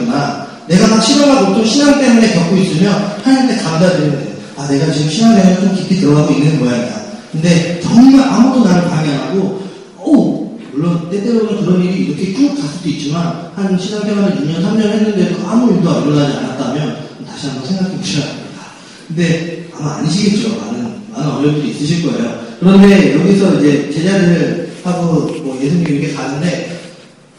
내가 0.67 0.87
막 0.87 1.01
실험하고 1.01 1.55
또 1.55 1.65
신앙 1.65 1.99
때문에 1.99 2.33
겪고 2.33 2.55
있으면 2.57 2.93
하나님께 3.23 3.61
감사드리면 3.61 4.11
돼요. 4.19 4.35
아, 4.57 4.67
내가 4.67 4.91
지금 4.91 5.09
신앙생활에 5.09 5.59
좀 5.59 5.75
깊이 5.75 5.99
들어가고 5.99 6.33
있는 6.33 6.59
모양이야. 6.59 7.05
근데 7.31 7.79
정말 7.83 8.27
아무도 8.27 8.63
나를 8.63 8.89
방해 8.89 9.11
안 9.11 9.19
하고, 9.29 9.67
오, 9.99 10.57
물론 10.71 11.09
때때로는 11.09 11.65
그런 11.65 11.83
일이 11.83 12.05
이렇게 12.05 12.33
쭉 12.33 12.55
갈 12.55 12.67
수도 12.67 12.89
있지만, 12.89 13.51
한 13.55 13.77
신앙 13.77 14.01
생활을 14.03 14.35
2년, 14.37 14.63
3년 14.63 14.81
했는데도 14.81 15.47
아무 15.47 15.71
일도 15.73 16.05
일어나지 16.05 16.37
않았다면, 16.37 16.97
다시 17.27 17.47
한번 17.47 17.67
생각해 17.67 17.97
보셔야 17.97 18.25
됩니다. 18.25 18.61
근데 19.07 19.67
아마 19.77 19.95
아니시겠죠. 19.97 20.57
많은, 20.57 20.93
많은 21.11 21.31
어려움들이 21.31 21.71
있으실 21.71 22.03
거예요. 22.09 22.39
그런데 22.59 23.13
여기서 23.19 23.59
이제 23.59 23.91
제자들 23.93 24.71
하고 24.83 25.27
뭐 25.43 25.59
예수님 25.61 25.85
이렇게 25.87 26.13
가는데, 26.13 26.79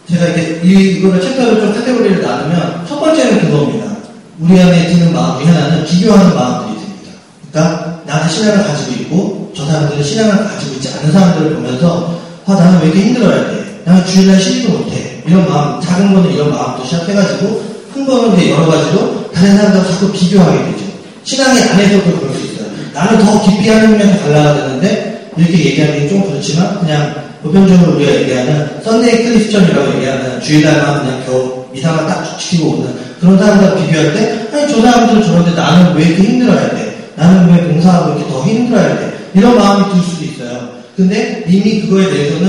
제가 0.09 0.27
이렇게 0.27 0.61
이거를 0.63 1.21
챕터를 1.21 1.61
좀 1.61 1.75
카테고리를 1.75 2.23
나누면 2.23 2.86
첫 2.97 3.01
번째는 3.01 3.41
그겁니다. 3.41 3.95
우리 4.39 4.59
안에 4.59 4.87
드는 4.87 5.13
마음 5.13 5.39
중에 5.39 5.53
하나는 5.53 5.85
비교하는 5.85 6.35
마음들이 6.35 6.81
듭니다. 6.81 7.13
그러니까 7.53 8.01
나는 8.07 8.29
신앙을 8.31 8.65
가지고 8.65 8.93
있고 8.93 9.53
저 9.55 9.67
사람들은 9.67 10.03
신앙을 10.03 10.49
가지고 10.49 10.75
있지 10.77 10.89
않은 10.89 11.13
사람들을 11.13 11.57
보면서 11.57 12.19
아 12.47 12.55
나는 12.55 12.81
왜 12.81 12.87
이렇게 12.87 13.01
힘들어야 13.03 13.51
돼? 13.51 13.83
나는 13.85 14.07
주일날 14.07 14.41
쉬지도 14.41 14.79
못해. 14.79 15.23
이런 15.27 15.47
마음, 15.47 15.79
작은 15.79 16.15
거는 16.15 16.33
이런 16.33 16.51
마음도 16.51 16.85
시작해가지고 16.87 17.63
큰 17.93 18.07
거는 18.07 18.39
이제 18.39 18.51
여러 18.51 18.65
가지로 18.65 19.31
다른 19.31 19.57
사람들과 19.59 19.89
자꾸 19.91 20.13
비교하게 20.13 20.65
되죠. 20.65 20.85
신앙의 21.23 21.63
안에서도 21.65 22.19
그럴 22.19 22.35
수 22.35 22.47
있어요. 22.47 22.67
나는 22.95 23.19
더 23.27 23.43
깊이 23.43 23.69
하나님한테 23.69 24.21
갈라야 24.21 24.55
되는데 24.55 25.31
이렇게 25.37 25.53
얘기하기 25.67 26.09
좀 26.09 26.31
그렇지만 26.31 26.81
그냥 26.81 27.15
보편적으로 27.43 27.97
우리가 27.97 28.15
얘기하는 28.23 28.81
Sunday 28.83 29.25
크리스천이라고 29.25 29.97
얘기하는 29.97 30.41
주일날만 30.41 31.05
그냥 31.05 31.23
겨우 31.27 31.56
미사만 31.77 32.07
딱 32.07 32.39
지키고 32.39 32.71
오는 32.71 32.95
그런 33.21 33.39
사람들과 33.39 33.77
비교할 33.77 34.15
때 34.15 34.49
아니 34.53 34.73
저 34.73 34.81
사람들은 34.81 35.23
저런데 35.23 35.53
나는 35.53 35.95
왜 35.95 36.05
이렇게 36.05 36.23
힘들어야 36.23 36.71
돼? 36.71 37.13
나는 37.17 37.53
왜 37.53 37.69
봉사하고 37.69 38.13
이렇게 38.19 38.33
더 38.33 38.43
힘들어야 38.45 38.99
돼? 38.99 39.31
이런 39.35 39.57
마음이 39.57 39.93
들 39.93 40.03
수도 40.03 40.25
있어요. 40.25 40.69
근데 40.97 41.45
이미 41.47 41.83
그거에 41.83 42.11
대해서는 42.11 42.49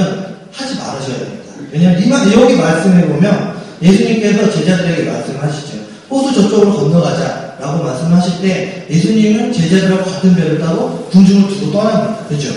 하지 0.53 0.75
말으셔야 0.75 1.17
됩니다. 1.17 1.43
왜냐하면 1.72 2.01
이, 2.01 2.34
여기 2.34 2.55
말씀해 2.55 3.05
보면 3.07 3.57
예수님께서 3.81 4.50
제자들에게 4.51 5.12
말씀하시죠. 5.12 5.77
호수 6.10 6.34
저쪽으로 6.34 6.74
건너가자 6.74 7.55
라고 7.60 7.84
말씀하실 7.84 8.41
때 8.41 8.88
예수님은 8.89 9.51
제자들하고 9.51 10.10
같은 10.10 10.36
배를 10.36 10.60
타고 10.60 11.07
군중을 11.12 11.50
두고 11.50 11.72
떠납니다. 11.72 12.24
그렇죠? 12.29 12.50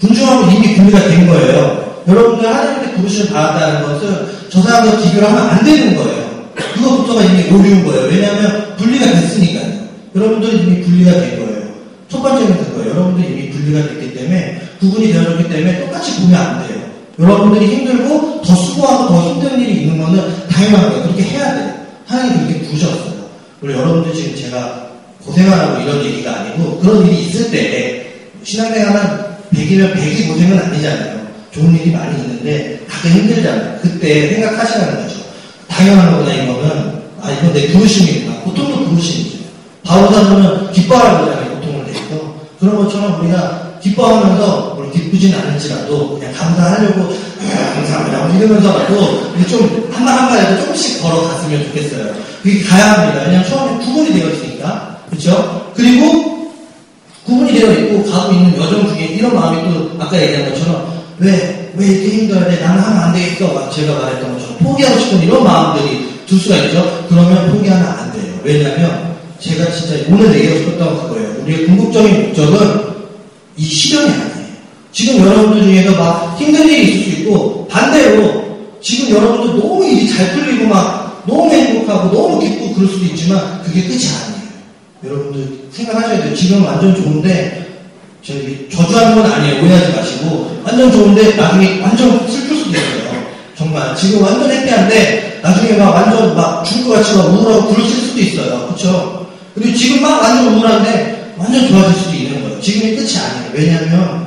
군중하고 0.00 0.50
이미 0.50 0.74
분리가 0.76 1.00
된 1.08 1.26
거예요. 1.26 1.91
여러분들 2.08 2.48
하나님께 2.48 2.96
부르심을 2.96 3.32
받았다는 3.32 3.82
것은 3.82 4.26
저 4.50 4.62
사람과 4.62 4.98
비교를 4.98 5.28
하면 5.28 5.48
안 5.48 5.64
되는 5.64 5.96
거예요. 5.96 6.52
그것부터가 6.54 7.22
이미 7.24 7.50
오류인 7.50 7.84
거예요. 7.84 8.08
왜냐하면 8.08 8.76
분리가 8.76 9.06
됐으니까요. 9.06 9.82
여러분들 10.14 10.54
이미 10.54 10.82
분리가 10.82 11.12
된 11.12 11.38
거예요. 11.38 11.62
첫 12.08 12.22
번째는 12.22 12.58
그거예요. 12.58 12.90
여러분들이 12.90 13.32
이미 13.32 13.50
분리가 13.50 13.88
됐기 13.88 14.14
때문에 14.14 14.62
구분이 14.80 15.12
되어졌기 15.12 15.48
때문에 15.48 15.80
똑같이 15.80 16.20
보면 16.20 16.40
안 16.40 16.66
돼요. 16.66 16.82
여러분들이 17.18 17.66
힘들고 17.66 18.42
더 18.42 18.54
수고하고 18.54 19.08
더 19.08 19.28
힘든 19.30 19.60
일이 19.60 19.82
있는 19.82 19.98
거는 19.98 20.48
당연한 20.48 20.90
거예요. 20.90 21.02
그렇게 21.04 21.22
해야 21.22 21.54
돼요. 21.54 21.74
하나님이 22.06 22.46
그렇게 22.46 22.66
부르셨어요. 22.66 23.22
그리고 23.60 23.80
여러분들 23.80 24.14
지금 24.14 24.36
제가 24.36 24.88
고생하라고 25.24 25.82
이런 25.82 26.04
얘기가 26.04 26.40
아니고 26.40 26.78
그런 26.80 27.06
일이 27.06 27.26
있을 27.26 27.50
때 27.50 28.06
신앙생활은 28.42 29.32
100이면 29.54 29.94
100이 29.94 30.28
고생은 30.28 30.58
아니잖아요. 30.58 31.21
좋은 31.54 31.74
일이 31.78 31.90
많이 31.90 32.16
있는데 32.22 32.80
가끔 32.88 33.10
힘들잖아요. 33.10 33.78
그때 33.82 34.34
생각하시라는 34.34 35.02
거죠. 35.02 35.20
당연한 35.68 36.12
거구나 36.12 36.32
이거는 36.34 37.02
아 37.20 37.30
이건 37.30 37.52
내 37.52 37.68
부르심이구나. 37.72 38.40
고통도 38.40 38.88
부르심이죠. 38.88 39.38
바울사도는 39.84 40.72
기뻐하는 40.72 41.20
거잖아요. 41.20 41.54
고통을 41.56 41.86
내서 41.86 42.34
그런 42.58 42.76
것처럼 42.76 43.20
우리가 43.20 43.78
기뻐하면서 43.82 44.74
물론 44.76 44.92
기쁘진 44.92 45.34
않을지라도 45.34 46.18
그냥 46.18 46.32
감사하려고 46.32 47.12
아, 47.42 47.74
감사합니다 47.74 48.26
뭐 48.26 48.36
이러면서라도 48.36 49.32
좀 49.48 49.88
한발 49.92 50.16
한발에도 50.16 50.62
조금씩 50.62 51.02
걸어갔으면 51.02 51.64
좋겠어요. 51.66 52.14
그게 52.42 52.62
가야 52.62 52.92
합니다. 52.92 53.22
왜냐하면 53.26 53.48
처음에 53.50 53.84
구분이 53.84 54.14
되어 54.14 54.30
있으니까 54.30 54.98
그렇죠? 55.10 55.72
그리고 55.74 56.50
구분이 57.24 57.52
되어 57.52 57.72
있고 57.72 58.10
가고 58.10 58.32
있는 58.32 58.56
여정 58.56 58.88
중에 58.88 59.04
이런 59.06 59.34
마음이 59.34 59.62
또 59.72 59.90
아까 59.98 60.20
얘기한 60.20 60.50
것처럼 60.50 60.91
왜, 61.18 61.72
왜 61.76 61.86
이렇게 61.86 62.08
힘들어야 62.16 62.48
돼? 62.48 62.60
나는 62.60 62.82
하면 62.82 63.02
안 63.02 63.12
되겠어. 63.12 63.52
막 63.52 63.70
제가 63.70 63.98
말했던 63.98 64.32
것처럼 64.32 64.58
포기하고 64.58 64.98
싶은 64.98 65.22
이런 65.22 65.44
마음들이 65.44 66.12
들 66.26 66.38
수가 66.38 66.56
있죠. 66.64 67.06
그러면 67.08 67.52
포기하면 67.52 67.86
안 67.86 68.12
돼요. 68.12 68.34
왜냐하면 68.42 69.16
제가 69.38 69.70
진짜 69.72 69.96
오늘 70.10 70.34
얘기하고 70.34 70.58
싶었던 70.60 71.02
그거예요. 71.02 71.42
우리의 71.42 71.66
궁극적인 71.66 72.26
목적은 72.26 72.80
이 73.56 73.64
시련이 73.64 74.10
아니에요. 74.10 74.32
지금 74.92 75.26
여러분들 75.26 75.62
중에서 75.62 75.92
막 75.96 76.36
힘든 76.38 76.68
일이 76.68 76.82
있을 76.84 77.02
수 77.02 77.20
있고 77.20 77.66
반대로 77.68 78.42
지금 78.80 79.14
여러분들 79.14 79.60
너무 79.60 79.84
일이 79.84 80.08
잘 80.08 80.32
풀리고 80.32 80.66
막 80.66 81.24
너무 81.26 81.50
행복하고 81.52 82.14
너무 82.14 82.40
기쁘고 82.40 82.74
그럴 82.74 82.88
수도 82.88 83.04
있지만 83.06 83.62
그게 83.62 83.82
끝이 83.82 84.04
아니에요. 84.06 84.42
여러분들 85.04 85.68
생각하셔야 85.70 86.22
돼요. 86.22 86.34
지금 86.34 86.64
완전 86.64 86.94
좋은데 86.94 87.71
저기 88.24 88.68
저주하는 88.70 89.16
건 89.20 89.32
아니에요. 89.32 89.62
오해하지 89.62 89.96
마시고 89.96 90.62
완전 90.64 90.92
좋은데 90.92 91.34
나중에 91.34 91.80
완전 91.80 92.28
슬플 92.28 92.56
수도 92.56 92.70
있어요. 92.70 93.22
정말 93.56 93.94
지금 93.96 94.22
완전 94.22 94.50
해피한데 94.50 95.40
나중에 95.42 95.72
막 95.72 95.90
완전 95.94 96.34
막 96.36 96.64
죽을 96.64 96.84
것 96.84 96.92
같이 96.94 97.16
막 97.16 97.26
우울하고 97.26 97.66
굴러칠 97.66 97.96
수도 97.96 98.20
있어요. 98.20 98.66
그렇죠? 98.66 99.26
그리고 99.54 99.76
지금 99.76 100.02
막 100.02 100.22
완전 100.22 100.54
우울한데 100.54 101.34
완전 101.36 101.66
좋아질 101.66 102.00
수도 102.00 102.16
있는 102.16 102.42
거예요. 102.42 102.60
지금이 102.60 102.94
끝이 102.96 103.10
아니에요. 103.18 103.50
왜냐하면 103.54 104.26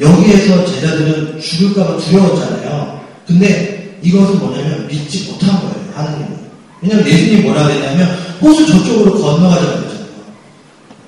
여기에서 0.00 0.64
제자들은 0.66 1.40
죽을까봐 1.40 1.98
두려웠잖아요. 1.98 3.00
근데 3.28 3.96
이것은 4.02 4.40
뭐냐면 4.40 4.88
믿지 4.88 5.30
못한 5.30 5.50
거예요. 5.60 5.74
하나님은. 5.94 6.36
왜냐하면 6.82 7.08
예수님이 7.08 7.42
뭐라 7.42 7.64
그랬냐면 7.64 8.08
호수 8.42 8.66
저쪽으로 8.66 9.20
건너가자고. 9.22 9.85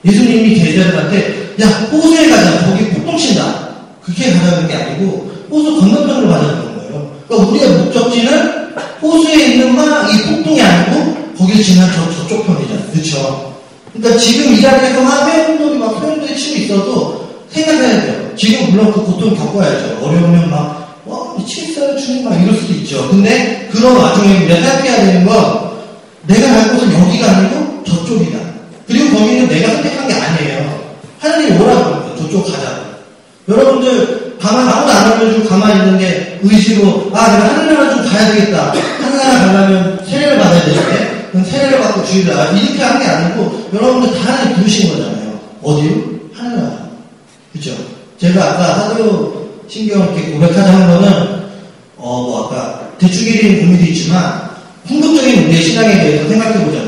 예수님이 0.05 0.59
제자들한테 0.59 1.55
야 1.61 1.67
호수에 1.91 2.29
가자 2.29 2.67
거기 2.67 2.89
폭동 2.91 3.17
친다 3.17 3.69
그렇게 4.03 4.33
가자는 4.33 4.69
게 4.69 4.75
아니고 4.75 5.31
호수 5.51 5.81
건너편으로 5.81 6.29
가자는 6.29 6.77
거예요. 6.77 7.11
그러니까 7.27 7.51
우리의 7.51 7.69
목적지는 7.79 8.69
호수에 9.03 9.47
있는 9.47 9.75
막이 9.75 10.23
폭동이 10.23 10.61
아니고 10.63 11.35
거기를 11.39 11.63
지난 11.63 11.91
저, 11.93 12.11
저쪽 12.23 12.47
편이잖아요. 12.47 12.91
그렇죠? 12.93 13.55
그러니까 13.93 14.21
지금 14.21 14.53
이 14.53 14.61
자리에서 14.61 15.03
막 15.03 15.29
회원들이 15.29 15.79
막 15.79 16.03
회원들이 16.03 16.37
치고 16.37 16.57
있어도 16.63 17.29
생각해야 17.51 18.03
돼요. 18.03 18.31
지금 18.37 18.71
물론 18.71 18.93
그 18.93 19.03
고통 19.03 19.35
겪어야죠. 19.35 19.99
어려우면 20.03 20.51
막 20.51 21.03
와, 21.07 21.35
미치겠어요, 21.39 21.99
주님, 21.99 22.25
막 22.25 22.39
이럴 22.43 22.55
수도 22.55 22.73
있죠. 22.75 23.09
근데 23.09 23.69
그런 23.73 23.97
와중에 23.97 24.45
우리가 24.45 24.55
생각해야 24.57 25.07
되는 25.07 25.25
건 25.25 25.71
내가 26.27 26.49
갈 26.49 26.69
곳은 26.75 26.93
여기가 26.93 27.31
아니고 27.31 27.85
저쪽이다. 27.85 28.48
그리고 28.89 29.17
거기는 29.17 29.49
내가 29.49 29.73
선택한 29.75 30.09
게 30.09 30.15
아니에요. 30.15 30.89
뭐라고 31.59 31.85
그러니까 31.85 32.17
저쪽 32.17 32.47
가자. 32.47 32.89
여러분들 33.49 34.37
가만 34.41 34.69
아무도 34.69 34.93
안 34.93 35.13
알려주고 35.13 35.49
가만히 35.49 35.81
있는데 35.81 36.09
자신의 36.09 36.39
의지로 36.43 37.11
아 37.15 37.33
내가 37.33 37.55
하늘나라 37.55 37.91
좀 37.97 38.05
가야 38.09 38.33
되겠다 38.33 38.73
하늘나라 39.01 39.47
가려면 39.47 40.01
세례를 40.07 40.39
받아야 40.39 40.65
되는데 40.65 41.29
그럼 41.31 41.45
세례를 41.45 41.81
받고 41.81 42.05
주의를 42.05 42.37
하 42.37 42.45
이렇게 42.51 42.83
하는 42.83 43.01
게 43.01 43.07
아니고 43.07 43.69
여러분들 43.75 44.19
다 44.19 44.33
하나님 44.33 44.57
부르신 44.57 44.91
거잖아요 44.91 45.41
어디로? 45.63 45.95
하늘나라 46.35 46.89
그죠? 47.53 47.73
제가 48.21 48.43
아까 48.53 48.79
하도 48.91 49.49
신경 49.69 50.03
이렇게 50.03 50.31
고백하자 50.33 50.73
한 50.73 50.89
거는 50.89 51.39
어 51.97 52.23
뭐 52.23 52.47
아까 52.47 52.89
대충기린 52.99 53.59
의미도 53.61 53.85
있지만 53.93 54.49
궁극적인 54.87 55.45
우리의 55.47 55.63
신앙에 55.63 55.99
대해서 55.99 56.29
생각해 56.29 56.65
거예요. 56.65 56.88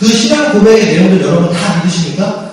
그 0.00 0.06
신앙 0.06 0.50
고백의 0.52 0.86
내용들 0.86 1.20
여러분 1.20 1.52
다 1.52 1.82
믿으십니까? 1.84 2.52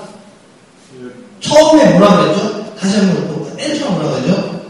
처음에 1.39 1.91
뭐라 1.91 2.17
그랬죠? 2.17 2.75
다시 2.77 2.97
한번 2.97 3.25
또, 3.29 3.49
맨 3.55 3.79
처음 3.79 3.93
뭐라 3.93 4.11
그랬죠? 4.11 4.61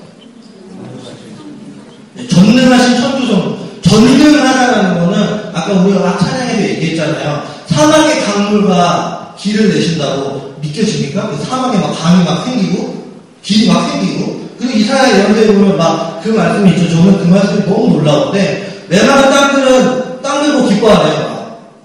네, 2.14 2.28
전능하신 2.28 3.02
천주성. 3.02 3.58
전능하다는 3.82 5.00
거는 5.00 5.50
아까 5.54 5.74
우리가 5.74 6.00
막 6.02 6.20
찬양에서 6.20 6.62
얘기했잖아요. 6.62 7.44
사막의 7.66 8.22
강물과 8.26 9.36
길을 9.40 9.74
내신다고 9.74 10.54
믿겨집니까? 10.62 11.30
그 11.32 11.46
사막에 11.46 11.80
막 11.80 11.98
강이 12.00 12.24
막 12.24 12.46
생기고, 12.46 13.12
길이 13.42 13.68
막 13.68 13.90
생기고, 13.90 14.50
그리고 14.60 14.78
이사야 14.78 15.24
연대에 15.26 15.48
보면 15.48 15.78
막 15.78 16.08
그 16.24 16.30
말씀이 16.30 16.72
있죠. 16.72 16.90
저는 16.90 17.18
그 17.20 17.24
말씀이 17.26 17.66
너무 17.66 17.98
놀라운데, 17.98 18.86
메마른 18.90 19.32
땅들은 19.32 20.22
땅들고 20.22 20.68
기뻐하네요. 20.68 21.27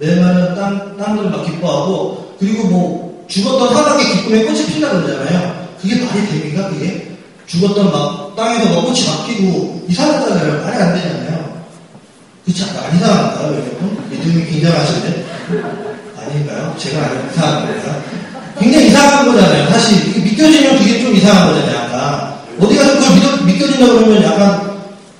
메마른 0.02 0.56
땅, 0.56 0.96
땅들 0.98 1.30
막 1.30 1.46
기뻐하고, 1.46 2.34
그리고 2.40 2.64
뭐 2.64 3.24
죽었던 3.28 3.72
사막의 3.72 4.04
기쁨에 4.04 4.44
꽃이 4.44 4.66
핀다 4.66 4.90
그러잖아요. 4.90 5.68
그게 5.80 6.04
말이 6.04 6.26
됩니까? 6.26 6.68
그게? 6.70 7.12
죽었던 7.46 7.92
막 7.92 8.34
땅에서 8.34 8.74
막 8.74 8.84
꽃이 8.84 9.06
막 9.06 9.26
피고 9.28 9.84
이상하잖아요. 9.88 10.64
말이 10.64 10.76
안 10.76 10.94
되잖아요. 10.94 11.62
그치? 12.44 12.64
안 12.64 12.96
이상한가요, 12.96 13.52
여러분? 13.52 13.96
믿음이 14.10 14.44
굉장하신데? 14.46 15.24
아닌가요? 16.18 16.74
제가 16.78 17.04
아니면 17.04 17.30
이상한 17.32 17.66
거예요. 17.66 18.02
굉장히 18.58 18.88
이상한 18.88 19.26
거잖아요. 19.26 19.70
사실 19.70 20.08
이게 20.08 20.20
믿겨지면 20.20 20.78
그게 20.78 21.00
좀 21.00 21.14
이상한 21.14 21.48
거잖아요. 21.48 21.76
약간 21.76 22.34
어디 22.60 22.76
가서 22.76 22.98
그걸 22.98 23.14
믿어, 23.14 23.44
믿겨진다 23.44 23.86
그러면 23.86 24.22
약간 24.24 24.72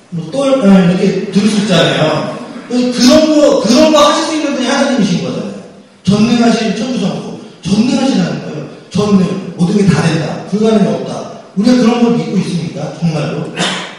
뭐 0.09 0.29
똘, 0.29 0.59
어, 0.59 0.79
이렇게 0.89 1.31
들을 1.31 1.49
수 1.49 1.61
있잖아요. 1.61 2.33
그런 2.69 3.39
거, 3.39 3.61
그런 3.61 3.91
거 3.91 3.99
분이 4.32 4.32
하나님이신 4.77 5.23
거잖아요. 5.23 5.53
전능하신 6.03 6.75
천주성부. 6.75 7.39
전능하시다는 7.63 8.41
거예요. 8.41 8.67
전능. 8.89 9.53
모든 9.57 9.77
게 9.77 9.85
다 9.85 10.01
된다. 10.01 10.43
불가능이 10.49 10.87
없다. 10.87 11.31
우리가 11.55 11.77
그런 11.77 12.03
걸 12.03 12.17
믿고 12.17 12.37
있습니까? 12.37 12.93
정말로. 12.99 13.53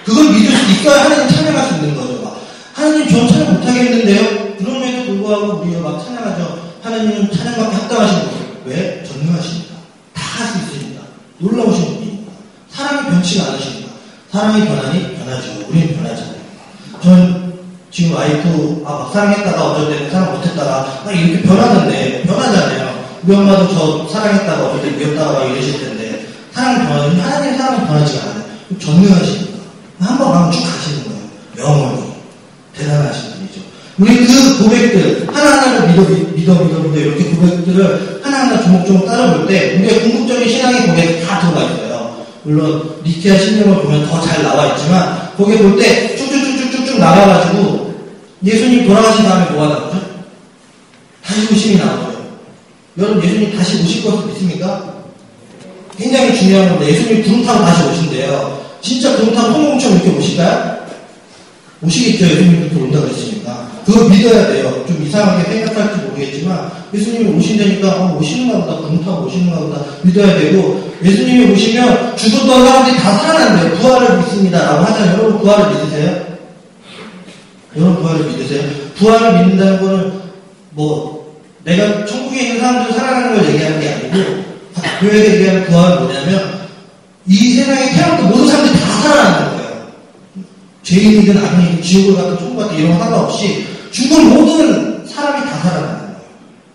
그걸 0.04 0.24
믿을 0.32 0.56
수 0.56 0.72
있어야 0.72 1.04
하나님 1.04 1.28
찬양할 1.28 1.68
수 1.68 1.74
있는 1.76 1.94
거죠. 1.96 2.22
막. 2.22 2.40
하나님 2.74 3.08
저 3.08 3.26
찬양 3.28 3.54
못하겠는데요? 3.54 4.54
그럼에도 4.58 5.04
불구하고 5.06 5.62
우리가 5.62 5.80
막 5.80 6.04
찬양하죠. 6.04 6.74
하나님은 6.82 7.30
찬양받기 7.32 7.76
합당하신 7.76 8.18
거예요. 8.18 8.44
왜? 8.66 9.04
전능하십니다. 9.06 9.74
다할 10.12 10.48
수 10.52 10.58
있습니다. 10.58 11.00
놀라우신 11.38 11.84
분입니다. 11.84 12.32
사람이 12.70 13.08
변치가 13.10 13.44
않으십니다. 13.46 13.88
사람이 14.32 14.64
변하니 14.66 15.16
변하죠. 15.16 15.48
우리는 15.68 15.96
변하잖아요. 15.96 16.34
전 17.02 17.43
지금 17.94 18.16
와이프 18.16 18.82
아, 18.84 18.90
막 18.90 19.12
사랑했다가 19.12 19.62
어쩔 19.70 19.88
때는 19.94 20.10
사랑 20.10 20.34
못했다가 20.34 21.02
막 21.04 21.14
이렇게 21.16 21.42
변하는데 21.42 22.22
변하잖아요. 22.26 23.04
우리 23.24 23.36
엄마도 23.36 23.68
저 23.72 24.08
사랑했다가 24.12 24.64
어쩔 24.66 24.82
때 24.82 24.90
미웠다가 24.96 25.32
막 25.32 25.44
이러실 25.48 25.78
텐데 25.78 26.26
사랑이 26.52 26.78
변하는 26.88 27.20
하나님 27.20 27.56
사랑은 27.56 27.86
변하지 27.86 28.18
않아요. 28.18 28.44
전능하십니다. 28.80 29.54
한 30.00 30.18
번 30.18 30.32
가면 30.32 30.50
쭉 30.52 30.60
가시는 30.64 31.04
거예요. 31.04 31.20
영원히 31.68 32.02
대단하신 32.76 33.30
분이죠. 33.30 33.60
우리 33.98 34.26
그 34.26 34.64
고백들 34.64 35.28
하나하나를 35.32 35.88
믿어 35.90 36.02
믿어 36.34 36.64
믿어 36.64 36.78
믿어 36.80 36.96
이렇게 36.98 37.24
고백들을 37.30 38.20
하나하나 38.24 38.60
조목조목 38.60 39.06
따라볼 39.06 39.46
때 39.46 39.76
우리의 39.78 40.00
궁극적인 40.02 40.48
신앙의 40.48 40.86
고백이 40.88 41.24
다 41.24 41.38
들어가 41.40 41.62
있어요. 41.62 42.24
물론 42.42 42.96
니케아 43.04 43.38
신경을 43.38 43.82
보면 43.82 44.08
더 44.08 44.20
잘 44.20 44.42
나와 44.42 44.66
있지만 44.74 45.30
거기 45.38 45.56
볼 45.58 45.78
때 45.78 46.16
쭉쭉쭉쭉쭉 46.16 46.98
나와가지고 46.98 47.73
예수님 48.44 48.86
돌아가신 48.86 49.24
다음에 49.24 49.50
뭐가 49.50 49.74
나오죠? 49.74 50.00
다시 51.24 51.52
오심이 51.52 51.76
나오죠. 51.76 52.14
여러분 52.98 53.24
예수님 53.24 53.56
다시 53.56 53.82
오실 53.82 54.04
것을 54.04 54.26
믿습니까? 54.26 54.94
굉장히 55.96 56.36
중요한 56.36 56.68
건데 56.70 56.88
예수님 56.88 57.22
구름 57.22 57.44
타고 57.44 57.64
다시 57.64 57.82
오신대요. 57.88 58.64
진짜 58.82 59.16
구름 59.16 59.34
타고 59.34 59.52
홍콩처럼 59.54 60.00
이렇게 60.02 60.18
오실까요? 60.18 60.74
오시겠죠. 61.82 62.24
예수님 62.26 62.60
그렇게 62.60 62.76
온다 62.84 63.00
그랬으니까. 63.00 63.70
그걸 63.86 64.10
믿어야 64.10 64.46
돼요. 64.48 64.84
좀 64.86 65.02
이상하게 65.06 65.50
생각할지 65.50 66.02
모르겠지만 66.06 66.70
예수님이 66.92 67.36
오신다니까 67.38 67.88
어, 67.88 68.18
오시는가 68.18 68.60
보다. 68.60 68.76
구름 68.78 69.04
타고 69.04 69.26
오시는가 69.26 69.58
보다. 69.58 69.84
믿어야 70.02 70.38
되고 70.38 70.92
예수님이 71.02 71.52
오시면 71.52 72.16
죽었던 72.16 72.66
사람들이 72.66 72.96
다 72.98 73.18
살아난대요. 73.18 73.78
부활을 73.78 74.18
믿습니다. 74.18 74.62
라고 74.64 74.84
하잖아요. 74.84 75.18
여러분 75.18 75.40
부활을 75.40 75.74
믿으세요? 75.74 76.23
여러분 77.76 78.02
부활을 78.02 78.26
믿으세요? 78.26 78.70
부활을 78.96 79.38
믿는다는 79.38 79.80
거는 79.80 80.12
뭐 80.70 81.40
내가 81.64 82.04
천국에 82.06 82.48
있는 82.48 82.60
사람들 82.60 82.92
살아가는 82.92 83.34
걸 83.34 83.48
얘기하는 83.48 83.80
게 83.80 83.88
아니고 83.88 84.44
교회에 85.00 85.34
얘기하는 85.34 85.64
부활은 85.64 86.04
뭐냐면 86.04 86.68
이 87.26 87.54
세상에 87.54 87.92
태어났던 87.92 88.28
모든 88.30 88.48
사람들이 88.48 88.78
다 88.78 88.86
살아나는 89.02 89.56
거예요. 89.56 89.88
죄인이든 90.82 91.36
아니든 91.38 91.82
지옥을 91.82 92.16
갔든 92.16 92.38
천국 92.38 92.56
갔든 92.58 92.76
이런 92.76 92.98
거 92.98 93.04
상관없이 93.04 93.66
죽은 93.90 94.28
모든 94.34 95.06
사람이 95.06 95.50
다 95.50 95.56
살아나는 95.58 95.98
거예요. 95.98 96.16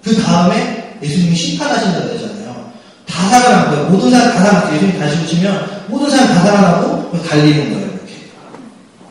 그 0.03 0.21
다음에 0.21 0.97
예수님이 1.03 1.35
심판하신다고 1.35 2.07
그러잖아요. 2.07 2.71
다 3.07 3.29
살아난 3.29 3.69
거예요. 3.69 3.89
모든 3.89 4.09
사람 4.09 4.31
다 4.31 4.43
살아났어요. 4.43 4.75
예수님 4.75 4.99
다시 4.99 5.23
오시면 5.23 5.83
모든 5.87 6.09
사람 6.09 6.27
다 6.33 6.41
살아나고 6.41 7.11
갈리는 7.11 7.73
거예요. 7.73 7.88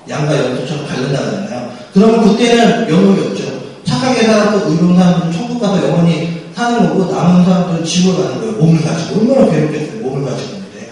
양과 0.08 0.38
염소처럼 0.38 0.86
갈린다 0.86 1.20
그러잖아요. 1.20 1.70
그러면 1.92 2.28
그때는 2.28 2.88
영역이 2.88 3.28
없죠. 3.28 3.44
착하게 3.84 4.26
살았고 4.26 4.70
의로운 4.70 4.96
사람들은 4.96 5.32
천국 5.32 5.60
가서 5.60 5.86
영원히 5.88 6.38
사는 6.54 6.88
거고 6.88 7.12
남은 7.12 7.44
사람들은 7.44 7.84
지옥을 7.84 8.24
가는 8.24 8.40
거예요. 8.40 8.52
몸을 8.54 8.82
가지고. 8.82 9.20
얼마나 9.20 9.50
괴롭겠어요. 9.50 10.00
몸을 10.02 10.30
가지고 10.30 10.50
있는데. 10.56 10.90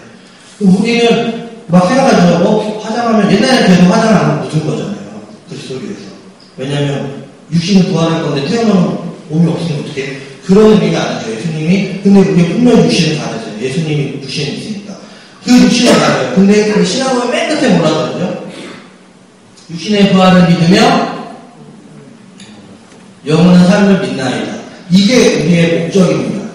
우리는 0.61 1.49
막 1.67 1.87
생각하죠. 1.89 2.45
어, 2.45 2.81
화장하면 2.81 3.33
옛날에 3.33 3.67
계속 3.67 3.83
화장 3.93 4.09
안 4.09 4.31
하고 4.31 4.45
묻은 4.45 4.67
거잖아요. 4.67 4.97
그리스도교에서. 5.49 6.01
왜냐면 6.57 7.25
육신은 7.53 7.93
부활할 7.93 8.23
건데 8.23 8.47
태어나면 8.47 8.99
몸이 9.29 9.51
없으면 9.51 9.81
어떻게 9.81 10.21
그런 10.45 10.73
의미가 10.73 11.01
아니죠. 11.03 11.33
예수님이 11.33 12.01
근데 12.03 12.21
우리 12.21 12.49
분명 12.49 12.85
육신을 12.85 13.19
가졌어요. 13.19 13.61
예수님이 13.61 14.21
육신이 14.23 14.57
있으니까. 14.59 14.95
그 15.45 15.53
육신을 15.53 15.93
가져요. 15.93 16.33
근데 16.35 16.73
그 16.73 16.85
신앙을 16.85 17.29
맨 17.31 17.49
끝에 17.49 17.77
그러죠? 17.77 18.36
육신의 19.71 20.13
부활을 20.13 20.49
믿으며 20.49 21.17
영원한 23.27 23.67
삶을 23.67 24.01
믿나이다. 24.01 24.55
이게 24.91 25.43
우리의 25.43 25.81
목적입니다. 25.81 26.47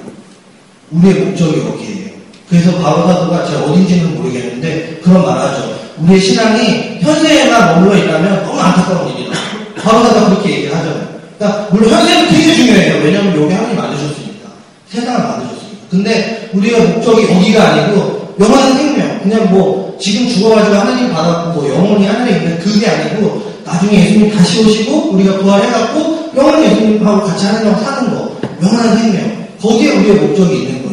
우리의 0.92 1.16
목적이 1.26 1.60
여기에요. 1.60 2.12
그래서 2.50 2.78
바로사도가 2.78 3.46
제가 3.46 3.64
어딘지는 3.64 4.16
모르겠는데 4.16 5.02
그런 5.04 5.26
말 5.26 5.38
하죠. 5.38 5.78
우리의 6.00 6.22
신앙이 6.22 7.00
현세에만 7.02 7.82
머물러 7.82 7.98
있다면 7.98 8.44
너무 8.46 8.60
안타까운 8.60 9.18
일이다. 9.18 9.38
바로사도가 9.84 10.30
그렇게 10.30 10.58
얘기하죠. 10.58 11.20
그러니까 11.38 11.68
물론 11.72 11.90
현세는 11.90 12.30
되게 12.30 12.56
중요해요. 12.56 13.04
왜냐하면 13.04 13.42
여기 13.42 13.54
하나님 13.54 13.76
만드셨으니까. 13.76 14.50
세상을 14.90 15.22
만드셨으니까. 15.22 15.78
근데 15.90 16.50
우리가 16.54 16.80
목적이 16.80 17.24
여기가 17.34 17.72
아니고 17.72 18.21
영원한 18.40 18.78
생명. 18.78 19.20
그냥 19.22 19.50
뭐 19.52 19.98
지금 20.00 20.28
죽어가지고 20.28 20.76
하나님 20.76 21.12
받았고 21.12 21.62
뭐 21.62 21.70
영원히 21.70 22.06
하늘에 22.06 22.38
있는 22.38 22.60
그게 22.60 22.88
아니고 22.88 23.52
나중에 23.66 24.06
예수님 24.06 24.32
다시 24.32 24.64
오시고 24.64 25.12
우리가 25.12 25.38
부활해갖고 25.38 26.32
영원히 26.36 26.66
예수님하고 26.66 27.28
같이 27.28 27.46
하나님하고 27.46 27.84
사는 27.84 28.10
거. 28.12 28.38
영원한 28.64 28.98
생명. 28.98 29.42
거기에 29.62 29.92
우리의 29.92 30.16
목적이 30.16 30.58
있는 30.58 30.84
거예요. 30.84 30.92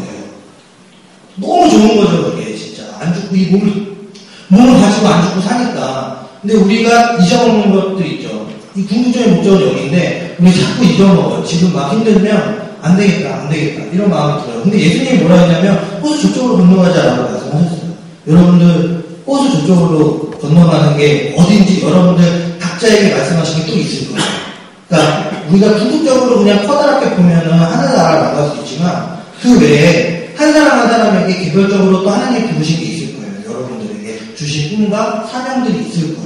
너무 1.37 1.70
좋은 1.70 1.96
거죠, 1.96 2.31
그게 2.31 2.55
진짜. 2.57 2.83
안 3.01 3.14
죽고 3.14 3.35
이 3.35 3.46
몸을, 3.46 3.96
몸을 4.48 4.81
가지고 4.81 5.09
안 5.09 5.22
죽고 5.22 5.40
사니까. 5.40 6.29
근데 6.42 6.55
우리가 6.57 7.16
잊어먹는 7.16 7.74
것들 7.74 8.07
있죠. 8.12 8.46
이 8.77 8.85
궁극적인 8.85 9.37
목적은 9.37 9.68
여기인데, 9.68 10.37
우리 10.38 10.53
자꾸 10.55 10.85
잊어먹어요. 10.85 11.44
지금 11.44 11.72
막 11.72 11.92
힘들면, 11.92 12.67
안 12.82 12.96
되겠다, 12.96 13.40
안 13.40 13.48
되겠다. 13.48 13.84
이런 13.92 14.10
마음이 14.10 14.42
들어요. 14.42 14.62
근데 14.62 14.78
예수님이 14.80 15.18
뭐라 15.18 15.40
했냐면, 15.42 16.00
꽃을 16.00 16.20
저쪽으로 16.20 16.58
건너가자라고 16.58 17.22
말씀하셨어요. 17.22 17.88
여러분들, 18.26 19.04
꽃을 19.24 19.50
저쪽으로 19.50 20.30
건너가는 20.40 20.96
게 20.96 21.34
어딘지 21.36 21.82
여러분들 21.82 22.56
각자에게 22.60 23.14
말씀하신 23.14 23.66
게 23.66 23.72
또 23.72 23.78
있을 23.78 24.08
거예요. 24.08 24.22
그러니까, 24.88 25.30
우리가 25.50 25.74
궁극적으로 25.74 26.38
그냥 26.38 26.66
커다랗게 26.66 27.14
보면은 27.16 27.52
하늘나라를 27.52 28.20
나갈 28.22 28.50
수 28.50 28.56
있지만, 28.62 29.18
그 29.42 29.60
외에 29.60 30.32
한 30.36 30.52
사람 30.52 30.80
한 30.80 30.88
사람에게 30.88 31.44
개별적으로 31.44 32.02
또 32.02 32.10
하나님이 32.10 32.52
부르신 32.52 32.78
게 32.78 32.84
있을 32.86 33.16
거예요. 33.16 33.32
여러분들에게 33.48 34.34
주신 34.36 34.76
꿈과 34.76 35.28
사명들이 35.30 35.88
있을 35.88 36.14
거예요. 36.14 36.17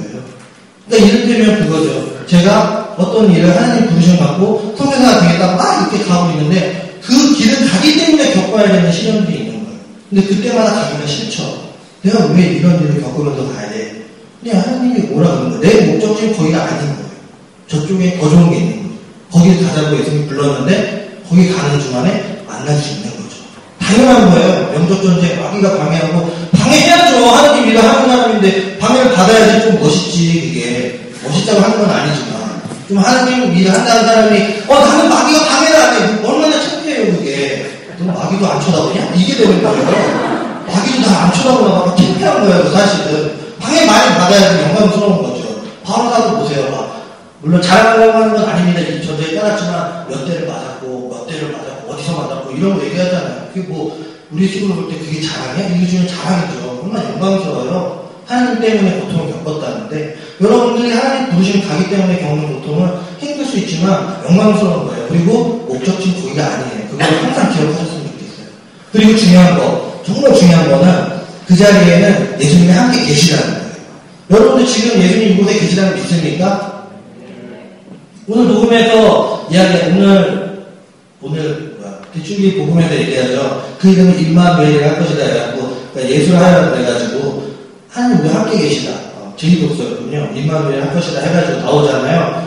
그러니까 0.89 1.09
이를테면 1.09 1.59
그거죠. 1.67 2.25
제가 2.27 2.95
어떤 2.97 3.31
일을 3.31 3.55
하나님 3.55 3.87
부르심 3.89 4.17
받고 4.17 4.75
성대사가 4.77 5.21
되겠다 5.21 5.55
막 5.55 5.91
이렇게 5.91 6.05
가고 6.09 6.31
있는데 6.31 6.99
그 7.01 7.35
길을 7.35 7.69
가기 7.69 7.97
때문에 7.97 8.33
겪어야 8.33 8.71
되는 8.71 8.91
시련들이 8.91 9.37
있는 9.39 9.63
거예요. 9.65 9.79
근데 10.09 10.23
그때마다 10.27 10.73
가기가 10.73 11.07
싫죠. 11.07 11.73
내가 12.01 12.25
왜 12.27 12.43
이런 12.43 12.81
일을 12.81 13.01
겪으면서 13.01 13.53
가야 13.53 13.69
돼? 13.69 14.03
그냥 14.41 14.61
하나님이 14.61 14.99
뭐라 15.07 15.29
그러는 15.31 15.59
거예요. 15.61 15.61
내 15.61 15.85
목적지는 15.85 16.35
거기가 16.37 16.63
아닌 16.63 16.77
거예요. 16.79 17.03
저쪽에 17.67 18.19
더 18.19 18.29
좋은 18.29 18.49
게 18.51 18.57
있는 18.57 18.71
거예요. 18.77 18.93
거기를 19.31 19.67
가자고 19.67 19.99
예수님이 19.99 20.27
불렀는데 20.27 21.21
거기 21.27 21.51
가는 21.51 21.79
중간에 21.79 22.43
만날 22.45 22.75
수 22.77 22.93
있는 22.93 23.09
거죠. 23.09 23.23
당연한 23.79 24.29
거예요. 24.31 24.71
명적 24.73 25.01
전쟁 25.01 25.41
마귀가 25.41 25.77
방해하고 25.77 26.31
방해해야죠. 26.51 27.25
하나님 27.25 27.69
일을 27.69 27.83
하는 27.83 28.07
사람인데 28.09 28.77
방해를 28.77 29.13
받아야지 29.13 29.65
좀 29.65 29.79
멋있지 29.79 30.42
하는 31.63 31.79
건 31.79 31.89
아니지만 31.89 32.61
좀 32.87 32.97
하나님 32.97 33.55
일을 33.55 33.71
한다는 33.73 34.05
사람이 34.05 34.63
어 34.67 34.73
나는 34.79 35.09
마귀가 35.09 35.45
방해를 35.45 35.75
안 35.81 35.93
해. 35.95 36.27
얼마나 36.27 36.61
창피해요 36.61 37.17
그게. 37.17 37.69
너 37.99 38.11
마귀도 38.11 38.45
안 38.47 38.59
쳐다보냐? 38.61 39.11
이게 39.15 39.35
되는 39.35 39.63
거예요. 39.63 40.33
마귀도 40.67 41.03
다 41.07 41.23
안 41.23 41.33
쳐다보나 41.33 41.83
봐. 41.85 41.95
창피한 41.95 42.41
거예요 42.41 42.71
사실은. 42.71 43.43
방해 43.59 43.85
많이 43.85 44.13
받아야지 44.15 44.61
영광스러운 44.63 45.23
거죠. 45.23 45.61
바로 45.85 46.09
사도 46.09 46.37
보세요. 46.39 46.69
막. 46.71 47.01
물론 47.41 47.61
자랑하려고 47.61 48.13
하는 48.17 48.33
건 48.33 48.49
아닙니다. 48.49 48.79
이 48.81 49.05
전제에 49.05 49.35
따랐지만 49.39 50.05
몇 50.09 50.25
대를 50.25 50.47
맞았고 50.47 51.09
몇 51.09 51.27
대를 51.27 51.51
맞았고 51.51 51.91
어디서 51.93 52.11
맞았고 52.13 52.51
이런 52.51 52.77
거 52.77 52.85
얘기하잖아요. 52.85 53.47
그게 53.53 53.67
뭐 53.67 53.97
우리 54.31 54.47
식으로 54.47 54.73
볼 54.75 54.89
때 54.89 54.97
그게 54.97 55.21
자랑이야? 55.21 55.75
이게 55.77 55.87
주는 55.87 56.07
자랑이죠. 56.07 56.81
얼마나 56.83 57.09
영광스러워요. 57.11 58.02
하나님 58.25 58.61
때문에 58.61 58.99
고통을 58.99 59.33
겪었다는데 59.33 60.17
여러분들이 60.41 60.91
하나님 60.91 61.31
부르심 61.31 61.67
가기 61.67 61.89
때문에 61.89 62.19
겪는 62.19 62.53
고통은 62.53 62.91
힘들 63.19 63.45
수 63.45 63.57
있지만 63.59 64.17
영광스러운 64.27 64.87
거예요. 64.87 65.07
그리고 65.09 65.65
목적지 65.67 66.13
거기가 66.15 66.45
아니에요. 66.45 66.87
그걸 66.89 67.05
항상 67.05 67.53
기억하셨으면 67.53 68.03
좋겠어요. 68.07 68.47
그리고 68.91 69.17
중요한 69.17 69.57
거, 69.57 70.01
정말 70.05 70.33
중요한 70.33 70.69
거는 70.69 71.23
그 71.47 71.55
자리에는 71.55 72.41
예수님이 72.41 72.71
함께 72.71 73.05
계시다는 73.05 73.53
거예요. 73.53 73.63
여러분들 74.31 74.65
지금 74.65 75.01
예수님 75.01 75.31
이곳에 75.33 75.59
계시다는 75.59 75.95
믿습니까? 75.95 76.87
오늘 78.27 78.47
녹음해서 78.47 79.47
이야기 79.51 79.91
오늘 79.91 80.65
오늘 81.21 81.73
대충기 82.13 82.57
복음에서 82.57 82.95
얘기하죠. 82.95 83.63
그 83.79 83.89
이름은 83.89 84.19
임마누엘이라 84.19 84.87
할 84.87 84.99
것이다 84.99 85.25
해갖고 85.25 85.77
그러니까 85.93 86.15
예수를 86.15 86.39
하라 86.39 86.71
그래가지고 86.71 87.32
하나님 87.93 88.21
우리 88.25 88.29
함께 88.29 88.57
계시다. 88.57 88.91
어, 89.15 89.35
제이독서였군요. 89.37 90.31
임마누엘 90.35 90.81
할 90.81 90.93
것이다 90.95 91.21
해가지고 91.21 91.59
나오잖아요. 91.59 92.43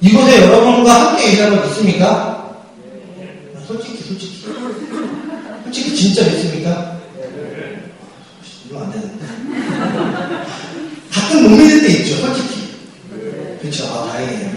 이곳에 0.00 0.42
여러분과 0.42 0.92
함께 1.10 1.26
계시다는 1.26 1.56
거 1.60 1.66
믿습니까? 1.66 2.52
솔직히 3.64 4.02
솔직히 4.02 4.44
솔직히 5.62 5.94
진짜 5.94 6.24
믿습니까? 6.24 6.96
이거 8.68 8.80
안 8.80 8.90
되는데. 8.90 9.24
가끔 11.12 11.42
못 11.44 11.48
믿을 11.50 11.80
때 11.82 11.92
있죠, 11.98 12.16
솔직히. 12.16 12.74
그렇죠. 13.60 13.84
아, 13.86 14.10
다행이에요. 14.12 14.50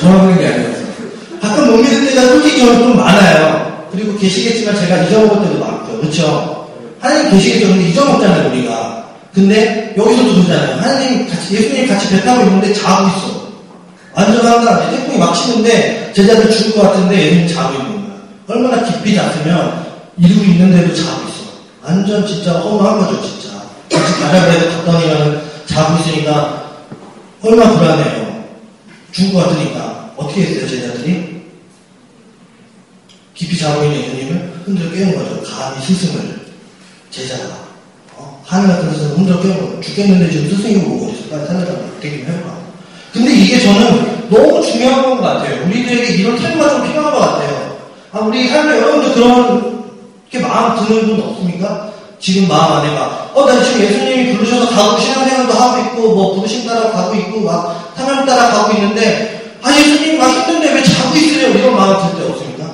저만 0.00 0.20
그런 0.22 0.38
게 0.38 0.46
아니어서. 0.48 0.78
가끔 1.40 1.70
못 1.70 1.76
믿을 1.76 2.06
때가 2.08 2.22
솔직히 2.22 2.58
저는 2.58 2.78
좀 2.80 2.96
많아요. 2.96 3.88
그리고 3.92 4.18
계시겠지만 4.18 4.74
제가 4.74 5.04
잊어먹을 5.04 5.46
때도 5.46 5.60
많고, 5.60 5.98
그렇죠? 6.00 6.68
하나님 6.98 7.30
계시겠죠. 7.30 7.68
근데 7.68 7.88
잊어먹잖아요, 7.90 8.50
우리가. 8.50 8.95
근데 9.36 9.92
여기서도 9.98 10.32
그러잖아요. 10.32 10.76
하나님 10.80 11.28
같이, 11.28 11.56
예수님 11.56 11.86
같이 11.86 12.08
배 12.08 12.22
타고 12.22 12.42
있는데 12.42 12.72
자고 12.72 13.06
있어. 13.08 13.52
완전 14.14 14.46
한가 14.46 14.90
태풍이 14.90 15.18
막 15.18 15.34
치는데 15.34 16.10
제자들 16.14 16.50
죽을 16.50 16.72
것 16.72 16.82
같은데 16.88 17.26
예수님 17.26 17.48
자고 17.54 17.74
있는 17.74 18.08
거야. 18.08 18.16
얼마나 18.46 18.82
깊이 18.82 19.14
잤으면 19.14 19.84
이러고 20.16 20.42
있는데도 20.42 20.94
자고 20.94 21.28
있어. 21.28 21.50
완전 21.82 22.26
진짜 22.26 22.52
허무한 22.52 22.98
거죠, 22.98 23.20
진짜. 23.20 23.56
같이 23.90 24.20
가자 24.22 24.46
그래도 24.46 24.70
갔더니는 24.70 25.42
자고 25.66 25.98
있으니까 25.98 26.72
얼마나 27.42 27.76
불안해요. 27.78 28.42
죽을 29.12 29.34
것 29.34 29.48
같으니까. 29.50 30.12
어떻게 30.16 30.44
했어요, 30.46 30.66
제자들이? 30.66 31.42
깊이 33.34 33.58
자고 33.58 33.84
있는 33.84 34.00
예수님을 34.00 34.62
흔들어 34.64 34.90
깨운 34.92 35.14
거죠. 35.14 35.42
감히 35.42 35.84
스승을. 35.84 36.40
제자가. 37.10 37.65
어? 38.46 38.48
하늘 38.48 38.68
같은 38.68 38.92
스승을 38.92 39.16
흔들어 39.18 39.40
깨운 39.40 39.58
거죠. 39.58 39.80
죽겠는데 39.80 40.30
지금 40.30 40.50
스승이 40.50 40.76
오고. 40.76 41.14
빨리 41.30 41.46
살려달라고. 41.46 42.00
되긴 42.00 42.26
해봐. 42.26 42.56
근데 43.12 43.32
이게 43.34 43.60
저는 43.60 44.28
너무 44.30 44.62
중요한 44.62 45.02
것 45.02 45.20
같아요. 45.20 45.64
우리들에게 45.66 46.14
이런 46.14 46.36
태도가 46.38 46.70
좀 46.70 46.86
필요한 46.86 47.12
것 47.12 47.18
같아요. 47.18 47.76
아, 48.12 48.18
우리 48.20 48.48
삶에 48.48 48.78
여러분들 48.80 49.14
그런 49.14 49.84
게 50.30 50.38
마음 50.38 50.86
드는 50.86 51.06
분 51.06 51.28
없습니까? 51.28 51.90
지금 52.20 52.48
마음 52.48 52.74
안에 52.78 52.90
막, 52.94 53.30
어, 53.34 53.44
나 53.44 53.62
지금 53.62 53.82
예수님이 53.82 54.36
부르셔서 54.36 54.70
가고 54.74 54.98
신앙생활도 54.98 55.52
하고 55.52 55.80
있고, 55.82 56.14
뭐, 56.14 56.34
부르신 56.34 56.66
따라 56.66 56.90
가고 56.90 57.14
있고, 57.14 57.40
막, 57.40 57.92
사명 57.96 58.24
따라 58.24 58.50
가고 58.50 58.72
있는데, 58.74 59.58
아, 59.62 59.70
예수님 59.76 60.18
막 60.18 60.28
힘든데 60.30 60.72
왜 60.74 60.82
자고 60.82 61.16
있으래요? 61.16 61.50
이런 61.50 61.74
마음 61.76 61.96
들 62.10 62.18
때 62.18 62.30
없습니까? 62.30 62.64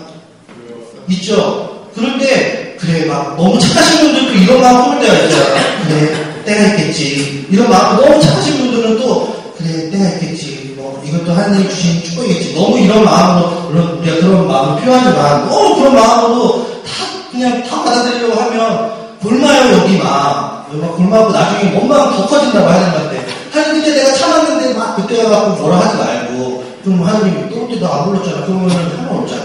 있죠? 1.08 1.86
그런데, 1.94 2.61
그래, 2.82 3.04
막, 3.06 3.36
너무 3.36 3.56
착하신 3.60 4.00
분들도 4.12 4.32
이런 4.42 4.60
마음 4.60 4.82
품을 4.84 5.00
때가 5.06 5.14
있어요. 5.14 5.54
그래, 5.86 6.42
때가 6.44 6.66
있겠지. 6.74 7.46
이런 7.48 7.70
마음, 7.70 7.96
너무 7.96 8.20
착하신 8.20 8.58
분들은 8.58 8.98
또, 9.00 9.32
그래, 9.56 9.88
때가 9.90 10.04
있겠지. 10.14 10.74
뭐, 10.76 11.00
이것도 11.06 11.32
하나님이 11.32 11.68
주신 11.70 12.02
축복이겠지. 12.02 12.54
너무 12.56 12.76
이런 12.80 13.04
마음으로, 13.04 13.50
물론 13.70 13.98
우리가 14.00 14.16
그런 14.16 14.48
마음이 14.48 14.80
필요하지만, 14.80 15.48
너무 15.48 15.76
그런 15.76 15.94
마음으로 15.94 16.66
다, 16.84 17.04
그냥 17.30 17.62
다 17.62 17.84
받아들이려고 17.84 18.40
하면, 18.40 18.92
굶어요, 19.20 19.72
여기 19.78 19.98
막. 19.98 20.66
여기 20.72 20.80
막 20.82 20.96
굶어하고 20.96 21.30
나중에 21.32 21.70
몸만 21.70 22.16
더 22.16 22.26
커진다고 22.26 22.68
하는 22.68 22.92
건데. 22.94 23.24
하나님, 23.52 23.80
그때 23.84 23.94
내가 23.94 24.12
참았는데 24.14 24.74
막 24.74 24.96
그때 24.96 25.22
가 25.22 25.28
갖고 25.28 25.62
뭐라 25.62 25.76
하지 25.80 25.96
말고, 25.98 26.64
좀 26.82 27.00
하나님이 27.06 27.48
또 27.50 27.68
그때 27.68 27.78
너 27.78 27.86
안 27.92 28.04
불렀잖아. 28.06 28.44
그러면은 28.46 28.96
상관없잖아. 28.96 29.42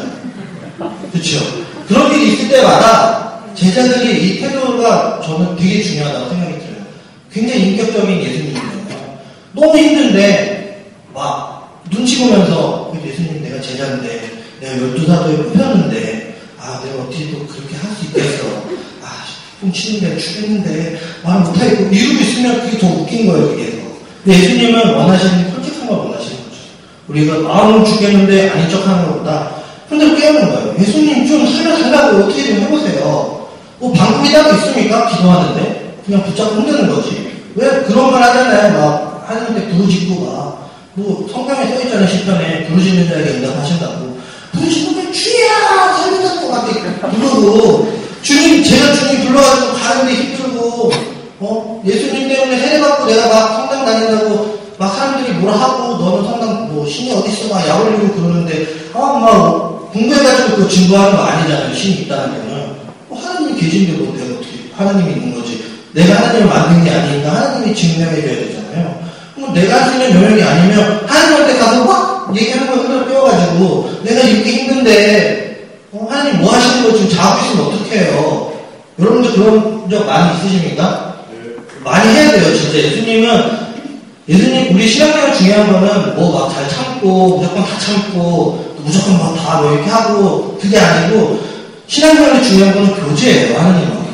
그쵸? 1.11 1.39
그런 1.87 2.11
일이 2.13 2.33
있을 2.33 2.49
때마다 2.49 3.26
제자들이 3.57 4.27
이 4.35 4.39
태도가 4.39 5.21
저는 5.25 5.55
되게 5.55 5.81
중요하다고 5.81 6.29
생각이 6.29 6.53
들어요. 6.59 6.85
굉장히 7.33 7.71
인격적인 7.71 8.21
예수님이잖아요. 8.21 9.17
너무 9.53 9.77
힘든데, 9.77 10.85
막, 11.13 11.81
눈치 11.89 12.19
보면서, 12.19 12.93
예수님 13.05 13.41
내가 13.43 13.59
제자인데, 13.61 14.31
내가 14.61 14.77
열두 14.79 15.05
사도에 15.07 15.35
뽑혔는데, 15.37 16.37
아, 16.59 16.81
내가 16.85 17.03
어떻게 17.03 17.31
또 17.31 17.45
그렇게 17.47 17.75
할 17.75 17.95
수 17.95 18.05
있겠어. 18.05 18.45
아, 19.03 19.25
훔치는데, 19.61 20.17
죽겠는데, 20.19 20.99
말 21.23 21.39
못하겠고, 21.39 21.83
이러고 21.93 22.21
있으면 22.21 22.61
그게 22.61 22.77
더 22.77 22.87
웃긴 22.87 23.25
거예요, 23.27 23.49
그게 23.49 23.71
더. 23.71 23.77
근데 24.23 24.39
예수님은 24.43 24.93
원하시는 24.93 25.51
솔직한 25.51 25.87
걸 25.87 25.97
원하시는 25.97 26.37
거죠. 26.37 26.57
우리가 27.07 27.37
마음은 27.39 27.85
죽겠는데 27.85 28.49
아닌 28.49 28.69
척 28.69 28.85
하는 28.85 29.05
것보다 29.07 29.51
흔들어 29.87 30.15
깨우는 30.17 30.41
거예요. 30.53 30.75
예수님 30.79 31.25
좀 31.25 31.47
살려달라고 31.47 32.17
어떻게 32.25 32.45
좀 32.47 32.57
해보세요. 32.57 33.36
뭐 33.79 33.93
방법이라도 33.93 34.55
있습니까? 34.55 35.07
기도하는데. 35.07 35.97
그냥 36.05 36.23
붙잡고 36.23 36.55
흔드는 36.55 36.93
거지. 36.95 37.31
왜 37.55 37.67
그런 37.83 38.11
말 38.11 38.23
하잖아요. 38.23 38.79
막 38.79 39.25
하나님한테 39.27 39.69
부르짖고 39.69 40.25
막. 40.25 40.69
뭐 40.93 41.27
성경에 41.31 41.67
써 41.67 41.81
있잖아요. 41.83 42.07
시편에 42.07 42.65
부르짖는 42.67 43.07
자에게 43.09 43.29
응답하신다고. 43.31 44.17
부르짖는 44.53 45.13
주야 45.13 45.47
살려달라고 45.93 46.49
막 46.49 47.11
부르고 47.11 47.97
주님 48.23 48.63
제가 48.63 48.93
주님 48.93 49.27
불러가지고 49.27 49.73
가는데 49.73 50.13
힘들고 50.13 50.91
어 51.39 51.81
예수님 51.85 52.27
때문에 52.27 52.57
세례받고 52.57 53.05
내가 53.05 53.27
막 53.27 53.55
성당 53.55 53.85
다닌다고 53.85 54.57
막 54.79 54.95
사람들이 54.95 55.33
뭐라 55.37 55.55
하고 55.55 55.97
너는 55.97 56.23
성당 56.27 56.73
뭐 56.73 56.85
신이 56.87 57.11
어디 57.13 57.29
있어 57.31 57.53
막 57.53 57.67
약 57.67 57.79
올리고 57.85 58.13
그러는데 58.15 58.67
아막 58.95 59.91
공부해가지고 59.93 60.55
그 60.55 60.69
증거하는 60.69 61.15
거 61.15 61.23
아니잖아요 61.23 61.75
신이 61.75 61.95
있다는 62.01 62.49
거는 62.49 62.76
뭐 63.97 64.13
내가 64.15 64.35
어떻게 64.35 64.69
하나님이 64.75 65.11
있는 65.13 65.35
거지? 65.39 65.63
내가 65.93 66.15
하나님을 66.15 66.47
만든 66.47 66.83
게 66.83 66.91
아니니까 66.91 67.35
하나님이 67.35 67.75
증명해줘야 67.75 68.35
되잖아요. 68.35 68.99
그럼 69.35 69.53
내가 69.53 69.81
할 69.81 69.89
수 69.89 69.93
있는 69.95 70.21
영역이 70.23 70.43
아니면 70.43 71.01
하나님한테 71.07 71.59
가서 71.59 71.85
막 71.85 72.33
얘기하는 72.35 72.67
걸 72.67 72.77
흔들어 72.79 73.07
떼어가지고 73.07 73.99
내가 74.03 74.21
이렇게 74.21 74.51
힘든데 74.51 75.67
어, 75.93 76.07
하나님 76.09 76.41
뭐 76.41 76.53
하시는 76.53 76.83
거 76.83 76.97
지금 76.97 77.09
자고 77.15 77.45
있으면 77.45 77.65
어떡해요? 77.67 78.53
여러분들 78.99 79.31
그런 79.33 79.89
적 79.89 80.05
많이 80.05 80.37
있으십니까? 80.37 81.15
많이 81.83 82.09
해야 82.13 82.31
돼요 82.31 82.55
진짜. 82.55 82.77
예수님은 82.77 83.67
예수님, 84.29 84.75
우리 84.75 84.87
신앙생활 84.89 85.33
중요한 85.37 85.71
거는 85.71 86.15
뭐 86.17 86.31
막 86.33 86.53
잘 86.53 86.67
참고, 86.67 87.37
무조건 87.37 87.63
다 87.63 87.79
참고, 87.79 88.75
무조건 88.83 89.17
막 89.19 89.35
다 89.37 89.61
뭐 89.61 89.71
이렇게 89.73 89.89
하고, 89.89 90.57
그게 90.59 90.77
아니고, 90.77 91.39
신앙생활이 91.87 92.43
중요한 92.43 92.73
거는 92.73 92.95
교제예요, 92.95 93.57
하나님하고. 93.57 94.07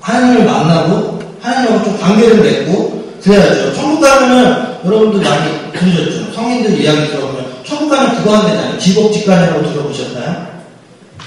하나님을 0.00 0.44
만나고, 0.44 1.18
하나님하고 1.40 1.84
좀 1.84 1.98
관계를 2.00 2.36
맺고, 2.36 2.98
그 3.22 3.30
그래야죠. 3.30 3.74
천국 3.74 4.00
가면은 4.00 4.68
여러분들 4.84 5.20
많이 5.28 5.72
들으셨죠. 5.72 6.32
성인들 6.32 6.80
이야기 6.80 7.08
들어보면 7.08 7.46
천국 7.66 7.90
가면 7.90 8.16
그거 8.16 8.36
한대잖아요. 8.36 8.78
직업직관이라고 8.78 9.70
들어보셨나요? 9.70 10.46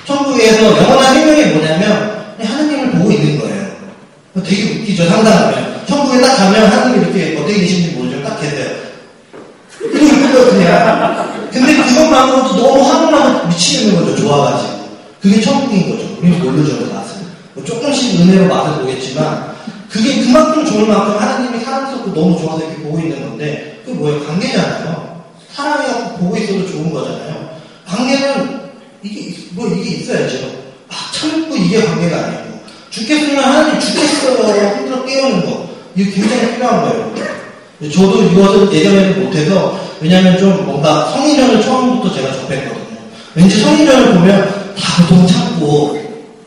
천국에서 0.07 0.77
영원한 0.77 1.13
생명이 1.13 1.45
뭐냐면 1.53 2.11
하느님을 2.41 2.91
보고 2.91 3.11
있는 3.11 3.39
거예요. 3.39 3.67
되게 4.43 4.79
웃기죠. 4.79 5.05
상상하면. 5.05 5.81
천국에 5.87 6.21
딱 6.21 6.35
가면 6.37 6.65
하느님 6.65 7.01
이렇게 7.03 7.37
어떻게 7.37 7.59
계신지 7.59 7.89
모르죠. 7.95 8.23
딱 8.23 8.39
계세요. 8.39 8.71
이거 9.81 10.45
그냥. 10.45 11.29
근데 11.51 11.75
그것만으로도 11.75 12.55
너무 12.55 12.89
하늘만 12.89 13.49
미치는 13.49 13.95
거죠. 13.95 14.15
좋아가지고. 14.15 14.70
그게 15.21 15.39
천국인 15.39 15.91
거죠. 15.91 16.17
우리는 16.19 16.43
모르죠. 16.43 16.79
그 16.79 16.91
맛을. 16.93 17.15
뭐 17.53 17.63
조금씩 17.63 18.21
은혜로 18.21 18.47
맛을 18.47 18.81
보겠지만 18.81 19.55
그게 19.89 20.23
그만큼 20.23 20.65
좋은 20.65 20.87
만큼 20.87 21.17
하나님이 21.19 21.63
사랑스럽고 21.63 22.13
너무 22.13 22.39
좋아서 22.39 22.59
이렇게 22.65 22.81
보고 22.81 22.99
있는 22.99 23.21
건데 23.21 23.81
그게 23.85 23.97
뭐예요? 23.97 24.25
관계잖아요. 24.25 25.21
사랑이 25.51 26.17
보고 26.17 26.35
있어도 26.37 26.67
좋은 26.67 26.91
거잖아요. 26.91 27.51
관계는 27.85 28.61
이게 29.03 29.37
뭐 29.51 29.67
이게 29.67 29.97
있어야죠. 29.97 30.37
아, 30.89 30.95
참고 31.13 31.55
이게 31.55 31.83
관계가 31.83 32.17
아니고 32.17 32.61
죽겠으면 32.89 33.43
하나님 33.43 33.79
죽겠어요. 33.79 34.77
힘들어 34.77 35.05
깨우는 35.05 35.45
거 35.45 35.69
이게 35.95 36.11
굉장히 36.11 36.53
필요한 36.53 36.81
거예요. 36.81 37.13
저도 37.93 38.23
이것을 38.23 38.73
예전에는 38.73 39.23
못해서 39.23 39.79
왜냐하면 39.99 40.37
좀 40.37 40.65
뭔가 40.65 41.11
성인전을 41.11 41.61
처음부터 41.61 42.15
제가 42.15 42.31
접했거든요. 42.31 42.97
왠지 43.35 43.59
성인전을 43.59 44.13
보면 44.13 44.60
다 44.81 45.03
보통 45.03 45.25
참고 45.27 45.97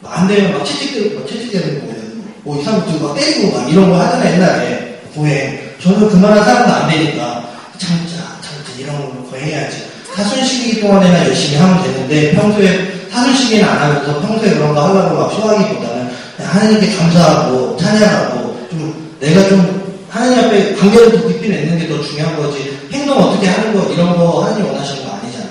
안 0.05 0.29
되면 0.29 0.53
막 0.53 0.65
채찍 0.65 1.15
막 1.15 1.27
채찍대는 1.27 1.81
거예요. 1.87 1.95
뭐 2.43 2.61
이상 2.61 2.85
들고 2.87 3.09
막 3.09 3.15
때리고 3.17 3.57
막 3.59 3.71
이런 3.71 3.91
거 3.91 3.99
하잖아요 3.99 4.35
옛날에 4.35 5.01
고행. 5.15 5.59
저는 5.83 6.09
그만한 6.09 6.45
사람도 6.45 6.73
안 6.75 6.91
되니까 6.91 7.49
참자 7.79 8.17
참자 8.43 8.73
이런 8.79 8.97
거 8.99 9.31
거행해야지. 9.31 9.85
사순시기 10.15 10.81
동안에나 10.81 11.27
열심히 11.27 11.57
하면 11.57 11.83
되는데 11.83 12.33
평소에 12.35 13.09
사순시기는 13.11 13.65
안 13.69 13.79
하면서 13.79 14.21
평소에 14.21 14.51
그런 14.55 14.75
거 14.75 14.83
하려고 14.83 15.17
막 15.19 15.33
쇼하기보다는 15.33 16.11
하나님께 16.39 16.95
감사하고 16.97 17.77
찬양하고 17.77 18.69
좀 18.71 19.17
내가 19.21 19.49
좀 19.49 19.83
하나님 20.09 20.39
앞에 20.45 20.75
관계를 20.77 21.21
더 21.21 21.29
깊이 21.29 21.49
맺는 21.49 21.79
게 21.79 21.89
더 21.89 22.01
중요한 22.03 22.37
거지 22.37 22.79
행동 22.93 23.19
어떻게 23.19 23.49
하는 23.49 23.75
거 23.75 23.93
이런 23.93 24.17
거 24.17 24.45
하나님 24.45 24.67
원하시는 24.67 25.05
거 25.05 25.13
아니잖아요. 25.17 25.51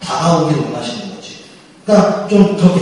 다가오기를 0.00 0.62
원하시는 0.64 1.00
거지. 1.00 1.09
그러니까 1.90 2.28
좀 2.28 2.56
그렇게 2.56 2.80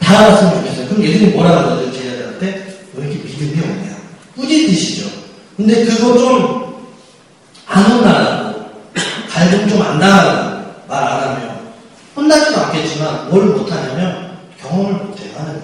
다가갔으면 0.00 0.54
좋겠어요. 0.54 0.88
그럼 0.88 1.02
예수님 1.04 1.32
뭐라 1.32 1.64
그러죠? 1.64 1.92
제자들한테 1.92 2.76
왜 2.94 3.06
이렇게 3.10 3.24
믿음이 3.24 3.60
없냐? 3.60 3.96
꾸짖으시죠. 4.36 5.08
근데 5.56 5.84
그거 5.84 6.18
좀 6.18 6.64
안 7.66 7.82
혼나라고 7.84 8.66
갈등 9.28 9.68
좀안 9.68 9.98
나가라고 9.98 10.64
말 10.86 11.02
안 11.02 11.22
하면 11.22 11.58
혼나지도 12.14 12.60
않겠지만 12.60 13.30
뭘 13.30 13.46
못하냐면 13.46 14.38
경험을 14.60 14.92
못해요. 14.92 15.30
하나님. 15.36 15.60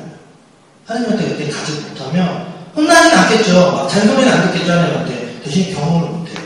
하나님한테 0.87 1.29
그때 1.29 1.49
가지 1.51 1.73
못하면 1.83 2.47
혼나진 2.75 3.17
않겠죠. 3.17 3.73
막 3.73 3.89
잔소리는 3.89 4.33
안 4.33 4.51
듣겠죠. 4.51 4.73
하나님한테. 4.73 5.41
대신 5.45 5.73
경험을 5.75 6.09
못해요. 6.09 6.39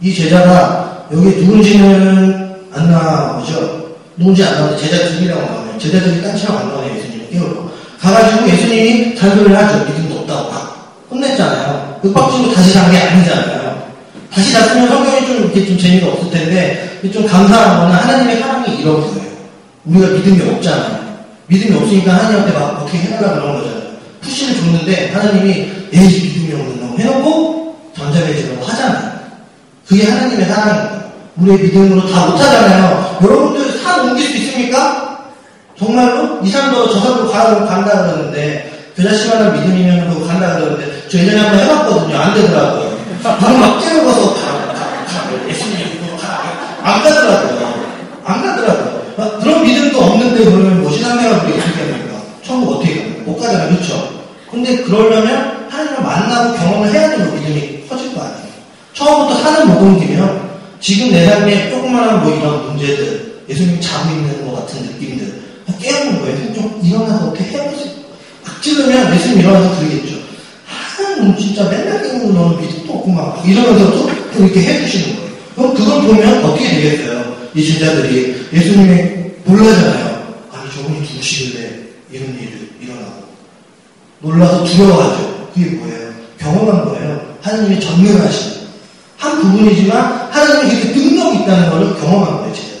이 0.00 0.14
제자가 0.14 1.06
여기 1.12 1.36
누군지는 1.40 2.56
안 2.74 2.90
나오죠. 2.90 3.94
누군지 4.18 4.44
안 4.44 4.54
나오는데 4.54 4.82
제자 4.82 5.08
둘이라고 5.08 5.40
나 5.40 5.65
제자들이 5.78 6.22
딴치랑 6.22 6.56
안 6.58 6.68
나와요. 6.68 6.90
예수님을 6.96 7.30
깨우러. 7.30 7.70
가가지고 8.00 8.48
예수님이 8.50 9.16
잔소리를 9.16 9.56
하죠. 9.56 9.84
믿음도 9.84 10.20
없다고 10.20 10.50
막 10.50 11.06
혼냈잖아요. 11.10 12.00
윽박지고 12.04 12.52
다시 12.52 12.72
잔 12.72 12.90
게 12.90 12.98
아니잖아요. 12.98 13.86
다시 14.32 14.52
잤으면 14.52 14.88
성경이 14.88 15.26
좀 15.26 15.36
이렇게 15.38 15.66
좀 15.66 15.78
재미가 15.78 16.08
없을 16.08 16.30
텐데 16.30 17.00
좀 17.12 17.26
감사한 17.26 17.78
거는 17.80 17.94
하나님의 17.94 18.40
사랑이 18.40 18.76
이런 18.80 19.00
거예요. 19.00 19.26
우리가 19.86 20.08
믿음이 20.08 20.50
없잖아요. 20.56 21.06
믿음이 21.46 21.76
없으니까 21.76 22.12
하나님한테 22.14 22.52
막 22.52 22.82
어떻게 22.82 22.98
해달라 22.98 23.34
그런 23.34 23.54
거잖아요. 23.54 23.82
푸시를 24.20 24.56
줬는데 24.56 25.12
하나님이 25.12 25.50
에이 25.92 26.34
믿음이 26.34 26.60
없는 26.60 26.80
놈 26.80 26.98
해놓고 26.98 27.76
전자배제라고 27.96 28.64
하잖아요. 28.66 29.12
그게 29.88 30.10
하나님의 30.10 30.44
사랑입니다. 30.46 31.06
우리의 31.36 31.58
믿음으로 31.58 32.10
다 32.10 32.26
못하잖아요. 32.26 33.18
여러분들 33.22 33.78
산 33.82 34.08
옮길 34.08 34.26
수 34.26 34.36
있습니까? 34.38 35.05
정말로? 35.78 36.40
이 36.42 36.50
산도 36.50 36.90
저 36.92 37.00
산도 37.00 37.30
가, 37.30 37.64
간다 37.66 38.02
그러는데 38.02 38.90
겨자씨만한 38.96 39.52
믿음이면 39.54 40.08
그거 40.14 40.26
간다 40.26 40.56
그러는데 40.56 41.08
저 41.08 41.18
예전에 41.18 41.40
한번 41.40 41.60
해봤거든요. 41.60 42.16
안 42.16 42.34
되더라고요. 42.34 42.96
바로 43.22 43.58
막 43.58 43.80
가, 43.80 45.48
예수님 45.48 46.16
가. 46.18 46.42
안 46.82 47.02
가더라고요. 47.02 47.74
안 48.24 48.42
가더라고요. 48.42 49.02
아, 49.18 49.38
그런 49.42 49.62
믿음도 49.64 50.00
없는데 50.00 50.44
그러면 50.44 50.82
뭐 50.82 50.90
신앙생활 50.90 51.44
우리 51.44 51.58
어떻게 51.58 51.80
합니까? 51.80 52.22
천국 52.44 52.76
어떻게 52.76 53.02
가요? 53.02 53.12
못 53.24 53.36
가잖아요. 53.38 53.68
그렇죠? 53.70 54.08
근데 54.50 54.82
그러려면 54.82 55.66
하나님을 55.68 56.02
만나고 56.02 56.54
경험을 56.56 56.92
해야 56.92 57.10
되는 57.10 57.34
믿음이 57.34 57.86
커질 57.88 58.14
거 58.14 58.22
아니에요. 58.22 58.46
처음부터 58.94 59.64
못 59.66 59.82
옮기면 59.82 60.50
지금 60.80 61.10
내 61.10 61.26
삶에 61.26 61.70
조그마한 61.70 62.22
뭐 62.22 62.34
이런 62.34 62.66
문제들, 62.66 63.42
예수님 63.48 63.80
자고 63.80 64.10
있는 64.10 64.46
것 64.46 64.56
같은 64.60 64.82
느낌들, 64.82 65.45
깨우는 65.78 66.20
거예요. 66.20 66.54
좀 66.54 66.80
일어나서 66.82 67.28
어떻게 67.28 67.44
해보세요. 67.44 67.92
막 68.44 68.62
찌르면 68.62 69.14
예수님 69.14 69.40
일어나서 69.40 69.78
그러겠죠. 69.78 70.16
하나님 70.66 71.36
진짜 71.36 71.64
맨날 71.68 72.02
깨우고 72.02 72.32
너는 72.32 72.60
믿음도 72.60 72.92
없고 72.92 73.10
막 73.10 73.42
이러면서도 73.46 74.10
또 74.32 74.44
이렇게 74.44 74.60
해주시는 74.60 75.16
거예요. 75.16 75.30
그럼 75.54 75.74
그걸 75.74 76.02
보면 76.02 76.44
어떻게 76.44 76.68
되겠어요? 76.68 77.36
이 77.54 77.64
제자들이 77.64 78.46
예수님이 78.52 79.32
놀라잖아요. 79.44 80.36
아니 80.52 80.70
저분이 80.74 81.00
누구시길래 81.00 81.70
이런 82.10 82.28
일이 82.34 82.70
일어나고 82.82 83.24
놀라서 84.20 84.64
두려워하죠. 84.64 85.50
그게 85.54 85.70
뭐예요? 85.70 86.10
경험한 86.38 86.84
거예요. 86.86 87.36
하나님이 87.40 87.80
전능하신 87.80 88.56
한 89.16 89.40
부분이지만 89.40 90.28
하나님이 90.30 90.80
그렇게 90.82 91.00
능력이 91.00 91.38
있다는 91.42 91.70
것을 91.70 92.00
경험한 92.00 92.36
거예요. 92.38 92.54
제자들. 92.54 92.76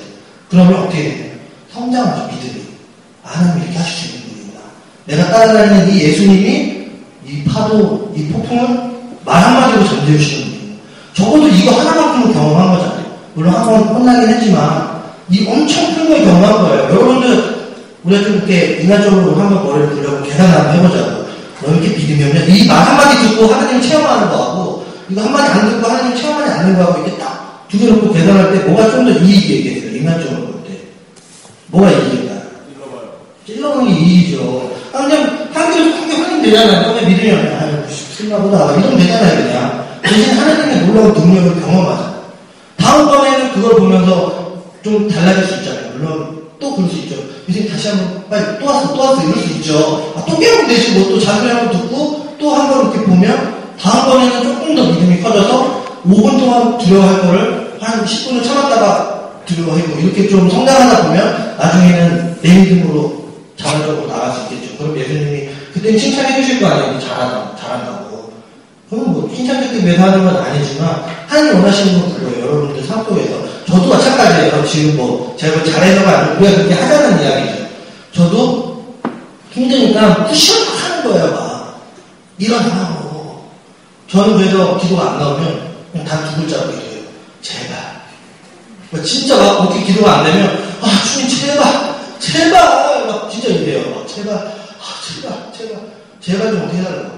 그러면 0.50 0.74
어떻게 0.82 1.02
돼요? 1.02 1.32
성장하죠. 1.72 2.25
하나님이 3.26 3.64
이렇게 3.64 3.78
하실 3.78 3.92
수 4.10 4.16
있는 4.16 4.28
분이구나. 4.30 4.60
내가 5.06 5.30
따라다니는 5.30 5.92
이 5.94 6.00
예수님이 6.02 6.88
이 7.26 7.44
파도, 7.44 8.12
이 8.16 8.28
폭풍을 8.28 8.68
말 9.24 9.42
한마디로 9.42 9.84
잠재우시는 9.84 10.44
분이에요. 10.50 10.76
적어도 11.14 11.48
이거 11.48 11.72
하나만큼은 11.72 12.32
경험한 12.32 12.76
거잖아요. 12.78 13.06
물론 13.34 13.54
한 13.54 13.64
번 13.66 13.82
혼나긴 13.82 14.28
했지만 14.28 14.96
이 15.30 15.46
엄청 15.48 15.94
큰 15.94 16.08
걸 16.08 16.24
경험한 16.24 16.52
거예요. 16.62 16.82
여러분들 16.84 17.56
우리가 18.04 18.22
좀 18.24 18.34
이렇게 18.36 18.78
인간적으로 18.82 19.34
한번 19.34 19.64
머리를 19.64 19.90
굴려고 19.90 20.22
계산 20.24 20.46
한번 20.50 20.76
해보자고. 20.76 21.26
너 21.62 21.72
이렇게 21.72 21.88
없냐? 22.24 22.44
이말 22.54 22.76
한마디 22.82 23.28
듣고 23.28 23.46
하나님 23.46 23.80
체험하는 23.82 24.28
거하고 24.28 24.86
이거 25.08 25.22
한마디 25.22 25.50
안 25.50 25.68
듣고 25.70 25.88
하나님 25.88 26.16
체험하지 26.16 26.52
않는 26.52 26.76
거하고 26.76 27.02
이렇게 27.02 27.18
딱 27.18 27.66
두개 27.68 27.86
놓고 27.86 28.12
계산할 28.12 28.52
때 28.52 28.58
뭐가 28.66 28.90
좀 28.90 29.04
더 29.06 29.10
이익이 29.20 29.54
얘기했어요. 29.56 29.96
인간적으로 29.96 30.42
볼 30.46 30.64
때. 30.64 30.78
뭐가 31.68 31.90
이익일까? 31.90 32.34
게 33.46 33.54
이익이죠. 33.54 34.70
아, 34.92 35.02
그냥 35.02 35.48
한 35.52 35.72
개로 35.72 35.92
크게 36.00 36.16
확인되잖아요. 36.22 36.94
그냥 36.94 37.10
믿음이? 37.10 37.30
아유, 37.30 37.82
쓸나 37.88 38.38
보다. 38.38 38.72
이러면 38.72 38.98
되잖아요, 38.98 39.36
그냥. 39.44 39.86
대신 40.02 40.36
하나님의 40.38 40.86
놀라운 40.86 41.12
능력을 41.12 41.60
경험하자. 41.60 42.16
다음번에는 42.76 43.52
그걸 43.52 43.76
보면서 43.76 44.62
좀 44.82 45.08
달라질 45.08 45.44
수 45.44 45.54
있잖아요. 45.56 45.92
물론 45.96 46.42
또 46.60 46.74
그럴 46.74 46.88
수 46.88 46.96
있죠. 46.98 47.16
선생님 47.46 47.72
다시 47.72 47.88
한번 47.88 48.24
빨리 48.30 48.58
또 48.60 48.66
왔어 48.66 48.94
또 48.94 49.00
왔어 49.00 49.22
이럴 49.22 49.34
수 49.38 49.46
있죠. 49.54 50.12
아, 50.16 50.24
또 50.28 50.38
깨우면 50.38 50.68
되지 50.68 50.92
뭐또 50.92 51.20
잔소리 51.20 51.50
한번 51.50 51.70
듣고 51.78 52.26
또 52.38 52.50
한 52.54 52.68
번 52.70 52.82
이렇게 52.92 53.00
보면 53.06 53.54
다음번에는 53.80 54.42
조금 54.42 54.74
더 54.74 54.84
믿음이 54.84 55.20
커져서 55.22 55.84
5분 56.06 56.38
동안 56.38 56.78
두려워할 56.78 57.20
거를 57.22 57.76
한 57.80 58.04
10분을 58.04 58.44
참았다가 58.44 59.30
두려워하고 59.46 59.98
이렇게 60.00 60.28
좀 60.28 60.48
성장하다 60.50 61.06
보면 61.08 61.56
나중에는 61.58 62.36
내 62.42 62.54
믿음으로 62.60 63.25
자발적으로 63.56 64.06
나갈 64.06 64.32
수 64.32 64.54
있겠죠. 64.54 64.76
그럼 64.76 64.98
예수님이 64.98 65.48
그때는 65.72 65.98
칭찬해 65.98 66.40
주실 66.40 66.60
거 66.60 66.68
아니에요. 66.68 67.00
잘하다, 67.00 67.56
잘한다고. 67.56 68.32
그럼 68.88 69.12
뭐 69.12 69.32
칭찬 69.34 69.60
듣기 69.60 69.84
위해서 69.84 70.02
하는 70.02 70.24
건 70.24 70.36
아니지만 70.36 71.04
하나님 71.26 71.56
원하시는 71.56 72.00
건 72.00 72.14
그거예요. 72.14 72.46
여러분들 72.46 72.84
삶 72.84 73.04
속에서. 73.04 73.46
저도 73.66 73.88
마찬가지예요. 73.88 74.64
지금 74.64 74.96
뭐 74.96 75.34
제가 75.38 75.56
뭐 75.56 75.64
잘해서가 75.72 76.18
아니고 76.18 76.44
우리가 76.44 76.56
그렇게 76.56 76.74
하자는 76.74 77.22
이야기죠. 77.22 77.66
저도 78.12 78.94
힘드니까 79.52 80.26
푸시업 80.26 80.58
하는 80.68 81.04
거예요. 81.04 81.32
막. 81.32 81.80
일어나고. 82.38 83.44
저는 84.08 84.36
그래서 84.36 84.78
기도가 84.78 85.12
안 85.12 85.18
나오면 85.18 85.74
그냥 85.90 86.06
단두 86.06 86.40
글자로 86.40 86.70
기도해요. 86.70 87.02
제발. 87.42 87.76
뭐 88.90 89.02
진짜 89.02 89.36
막 89.36 89.58
그렇게 89.68 89.84
기도가 89.84 90.18
안 90.18 90.24
되면 90.24 90.64
아 90.80 91.02
주님 91.02 91.28
제발 91.28 91.75
제발 92.18 93.06
막 93.06 93.30
진짜 93.30 93.48
이래요. 93.48 93.90
막 93.94 94.06
제발 94.08 94.34
아 94.34 94.84
제발 95.06 95.52
제발 95.56 95.80
제발 96.20 96.50
좀 96.52 96.62
어떻게 96.62 96.78
해달라고. 96.78 97.16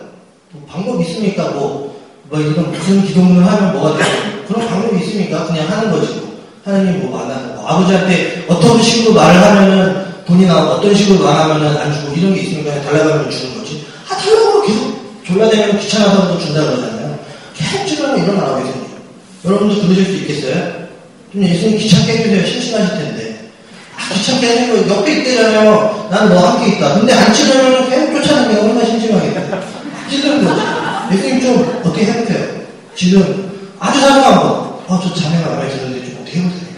뭐 0.51 0.67
방법 0.67 1.01
있습니까? 1.03 1.49
뭐 1.51 1.99
뭐 2.31 2.39
이런 2.41 2.71
무슨 2.71 3.05
기도문을 3.07 3.47
하면 3.47 3.73
뭐가 3.73 3.97
되고 3.97 4.47
그런 4.47 4.69
방법이 4.69 5.03
있으니까 5.03 5.47
그냥 5.47 5.69
하는 5.71 5.91
거지. 5.91 6.13
뭐. 6.15 6.39
하나님 6.65 7.01
뭐 7.01 7.19
만나는 7.19 7.57
거. 7.57 7.67
아버지한테 7.67 8.45
어떤 8.49 8.83
식으로 8.83 9.15
말을 9.15 9.43
하면은 9.43 10.05
돈이 10.27 10.45
나오고 10.47 10.71
어떤 10.73 10.95
식으로 10.95 11.25
말하면은 11.25 11.77
안 11.79 11.93
주고 11.93 12.15
이런 12.15 12.35
게 12.35 12.43
있으니까 12.43 12.83
달라가면 12.83 13.31
주는 13.31 13.59
거지. 13.59 13.87
아, 14.11 14.17
달라고 14.17 14.63
계속 14.63 15.25
졸라대면 15.25 15.79
귀찮아서 15.79 16.29
또 16.29 16.39
준다 16.39 16.63
그러잖아요. 16.63 17.19
계속 17.57 17.87
주려면 17.87 18.23
일어나고 18.23 18.59
계세요. 18.59 18.85
여러분도 19.47 19.81
그러실 19.81 20.05
수 20.05 20.13
있겠어요? 20.17 20.89
좀 21.33 21.43
예수님 21.45 21.79
귀찮게 21.79 22.13
해주세요. 22.13 22.47
심심하실 22.47 22.99
텐데. 22.99 23.17
아, 24.09 24.14
귀찮게 24.14 24.47
해주면 24.49 24.88
옆에 24.88 25.12
있대잖아요. 25.18 26.09
나는 26.11 26.35
너 26.35 26.47
함께 26.49 26.77
있다. 26.77 26.94
근데 26.94 27.12
안 27.12 27.33
치려면 27.33 27.88
계속 27.90 28.12
게 28.49 28.61
얼마나 28.61 28.85
심심하겠다. 28.85 29.59
찌르는 30.09 30.44
거지. 30.44 30.61
예수님 31.12 31.40
좀 31.40 31.81
어떻게 31.85 32.07
해보세요. 32.07 32.47
지금 32.94 33.77
아주 33.79 34.01
거. 34.40 34.83
아, 34.88 35.01
저 35.03 35.14
자매가 35.14 35.51
드는데 35.68 36.05
좀 36.07 36.18
어떻게 36.23 36.40
해보세요. 36.40 36.68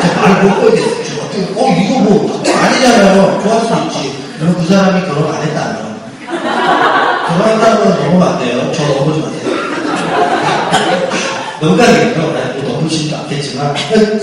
제가 0.00 0.20
말을 0.22 0.44
못 0.44 0.60
걸겠어요. 0.62 1.04
좀 1.04 1.18
어떻게, 1.24 1.42
어, 1.60 1.76
이거 1.76 1.98
뭐, 2.00 2.42
아니잖아요. 2.42 3.40
좋아할 3.42 3.60
수 3.60 3.98
있지. 3.98 4.18
그럼 4.38 4.54
그 4.58 4.66
사람이 4.66 5.06
결혼 5.06 5.34
안 5.34 5.42
했다면. 5.42 5.92
결혼한다는 7.28 7.76
건 7.84 8.04
너무 8.04 8.24
안 8.24 8.38
돼요. 8.38 8.72
저 8.74 8.82
넘어오지 8.86 9.20
마세요. 9.20 9.52
농담이에요. 11.66 12.32
네, 12.32 12.56
또 12.60 12.72
넘으시지도 12.72 13.16
않겠지만. 13.18 13.74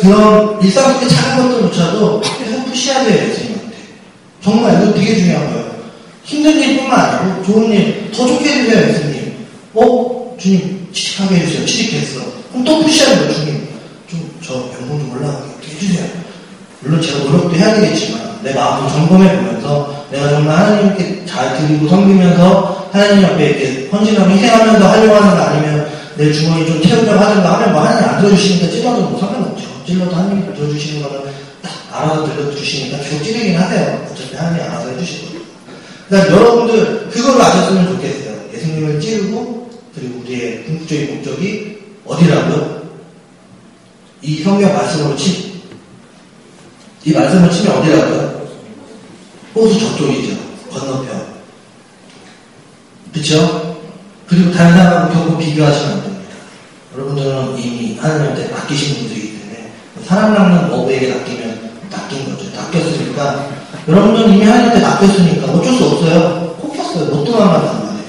그런 0.02 0.62
일상 0.62 0.94
속의 0.94 1.08
작은 1.10 1.50
것들조차도 1.50 2.22
계속 2.22 2.66
푸시해야 2.66 3.04
돼요, 3.06 3.30
예수님한테. 3.30 3.76
정말 4.44 4.84
이거 4.84 4.94
되게 4.94 5.16
중요한 5.16 5.54
거예요. 5.54 5.70
힘든 6.26 6.60
일뿐만 6.60 7.00
아니고 7.00 7.44
좋은 7.46 7.72
일 7.72 8.12
더 8.16 8.28
좋게 8.28 8.44
해주세요, 8.50 8.90
예수님. 8.90 9.46
어? 9.74 10.36
주님, 10.38 10.88
취직하게 10.92 11.36
해주세요. 11.36 11.66
취직했어. 11.66 12.20
그럼 12.52 12.66
또 12.66 12.82
푸시하는 12.82 13.20
거예요, 13.20 13.34
주님. 13.34 13.68
좀, 14.10 14.40
저 14.46 14.54
연봉 14.56 15.00
좀 15.00 15.16
올라가게 15.16 15.48
해주세요. 15.76 16.06
물론 16.82 17.02
제가 17.02 17.20
노력도 17.20 17.56
해야 17.56 17.74
되겠지만, 17.76 18.20
내 18.44 18.54
마음을 18.54 18.90
점검해 18.90 19.38
보면서, 19.38 20.06
내가 20.12 20.30
정말 20.30 20.58
하나님께 20.58 21.24
잘 21.26 21.58
드리고 21.58 21.88
섬기면서, 21.88 22.90
하나님 22.92 23.24
앞에 23.26 23.46
이렇게 23.46 23.90
헌신하고 23.92 24.30
희생하면서 24.32 24.90
하려고 24.90 25.16
하는 25.16 25.38
거 25.38 25.44
아니면, 25.44 25.79
내 26.20 26.34
주머니 26.34 26.66
좀 26.66 26.82
채우려고 26.82 27.18
하든가 27.18 27.54
하면 27.54 27.72
뭐 27.72 27.82
하나님 27.82 28.10
안 28.10 28.22
들어주시니까 28.22 28.70
찔러도 28.70 29.10
뭐 29.10 29.20
상관없죠. 29.22 29.86
찔러도 29.86 30.14
하나님 30.14 30.54
들어주시는 30.54 31.02
거는 31.02 31.32
딱 31.62 31.72
알아서 31.94 32.26
들려주시니까 32.26 32.98
계속 32.98 33.24
찌르긴 33.24 33.56
하세요. 33.56 34.06
어차피 34.12 34.36
하나님 34.36 34.62
알아서 34.64 34.90
해주실 34.90 35.22
거예요. 35.30 35.42
그러니까 36.10 36.36
여러분들 36.36 37.10
그걸로 37.10 37.42
아셨으면 37.42 37.88
좋겠어요. 37.88 38.38
예수님을 38.54 39.00
찌르고 39.00 39.70
그리고 39.96 40.20
우리의 40.20 40.66
궁극적인 40.66 41.16
목적이 41.16 41.78
어디라고요? 42.06 42.90
이 44.22 44.44
성경 44.44 44.74
말씀으로 44.74 45.16
치. 45.16 45.62
이 47.06 47.14
말씀을 47.14 47.50
치면 47.50 47.78
어디라고요? 47.78 48.50
호수 49.56 49.80
저쪽이죠. 49.80 50.36
건너편. 50.70 51.28
그쵸? 53.14 53.80
그리고 54.28 54.52
다른 54.52 54.76
사람하고 54.76 55.14
결코 55.14 55.38
비교하시면. 55.38 56.09
여러분들은 57.00 57.58
이미 57.58 57.98
하나님한테 57.98 58.50
맡기신 58.50 58.98
분들이기 58.98 59.40
때문에 59.40 59.72
사람 60.06 60.34
낚는 60.34 60.74
어부에게 60.74 61.08
낚이면 61.08 61.70
낚인 61.90 62.26
거죠. 62.26 62.50
낚였으니까 62.54 63.48
여러분들은 63.88 64.34
이미 64.34 64.44
하나님한테 64.44 64.82
낚였으니까 64.82 65.52
어쩔 65.54 65.74
수 65.76 65.86
없어요. 65.86 66.56
콕혔어요. 66.60 67.06
못 67.06 67.24
도망간단 67.24 67.86
말이에요. 67.86 68.04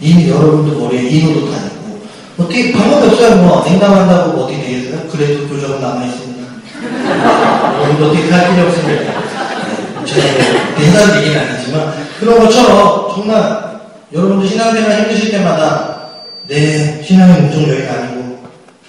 이미 0.00 0.28
여러분들 0.30 0.78
머리에 0.78 1.08
인호도 1.08 1.50
다 1.50 1.58
있고 1.66 1.98
어떻게 2.38 2.72
방법이 2.72 3.08
없어요. 3.08 3.42
뭐 3.42 3.64
냉담한다고 3.64 4.32
뭐 4.32 4.44
어떻게 4.44 4.62
되겠어요? 4.62 5.08
그래도 5.10 5.48
교적은 5.48 5.80
남아있으니까 5.80 6.46
여러분도 7.82 8.06
어떻게 8.06 8.30
할 8.30 8.54
필요 8.54 8.68
없습니다. 8.68 9.02
네, 9.02 10.04
제가 10.06 10.74
대단한 10.76 11.20
얘기는 11.20 11.40
아니지만 11.40 11.92
그런 12.20 12.38
것처럼 12.38 13.12
정말 13.12 13.80
여러분들 14.12 14.48
신앙생활 14.48 15.02
힘드실 15.02 15.32
때마다 15.32 15.96
내 16.46 17.02
신앙의 17.02 17.50
여기가 17.52 17.92
아니고 17.92 18.15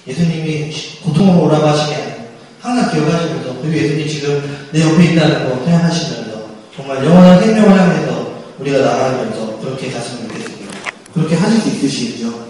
예수님이 0.08 0.72
고통으로 1.04 1.44
오라고 1.44 1.66
하시게 1.66 1.94
아니고 1.94 2.28
항상 2.60 2.90
기억하시면서 2.90 3.60
그리고 3.60 3.76
예수님이 3.76 4.08
지금 4.08 4.42
내 4.72 4.80
옆에 4.80 5.12
있다는 5.12 5.48
거 5.48 5.64
생각하시면서 5.64 6.48
정말 6.74 7.04
영원한 7.04 7.40
생명을 7.40 7.78
향해서 7.78 8.32
우리가 8.58 8.78
나가면서 8.78 9.58
그렇게 9.60 9.90
갔으면 9.90 10.28
좋겠습니다. 10.28 10.72
그렇게 11.12 11.34
하실 11.34 11.60
수 11.60 11.68
있으시겠죠? 11.68 12.48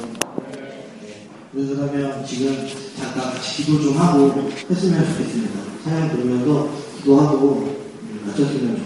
네. 0.53 1.27
그러면 1.53 2.25
지금 2.25 2.69
잠깐 2.97 3.35
같이 3.35 3.65
기도 3.65 3.83
좀 3.83 3.99
하고 3.99 4.51
했으면 4.71 5.05
좋겠습니다. 5.09 5.61
사연 5.85 6.11
들으면서 6.11 6.69
기도하고 6.99 7.77
음, 8.03 8.23
마쳤으면. 8.27 8.79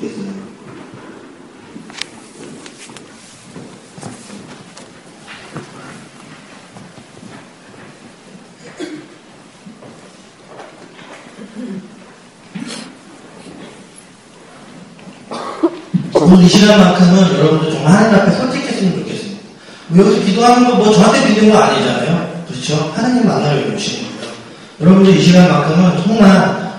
오늘 16.24 16.31
이 16.42 16.48
시간만큼은 16.48 17.38
여러분들 17.38 17.70
정말 17.72 17.92
하나님 17.92 18.18
앞에 18.20 18.32
솔직했으면 18.32 18.92
좋겠습니다. 18.98 19.40
뭐 19.88 20.06
여기서 20.06 20.24
기도하는 20.24 20.64
거 20.68 20.74
뭐 20.76 20.92
저한테 20.92 21.28
믿는 21.28 21.52
거 21.52 21.58
아니잖아요. 21.58 22.44
그렇죠? 22.48 22.92
하나님 22.96 23.26
만나러 23.28 23.56
오시는 23.74 24.02
거예요. 24.18 24.32
여러분들 24.80 25.16
이 25.16 25.22
시간만큼은 25.22 26.02
정말 26.04 26.30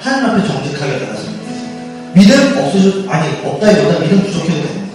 하나님 0.01 0.29
앞에 0.29 0.47
정직하게 0.47 0.91
나갔으면 0.99 1.33
좋겠습니다. 1.39 2.13
믿음 2.13 2.57
없으셔 2.57 3.09
아니 3.09 3.29
없다기보다 3.45 3.99
믿음 3.99 4.21
부족해도 4.23 4.53
됩니다. 4.67 4.93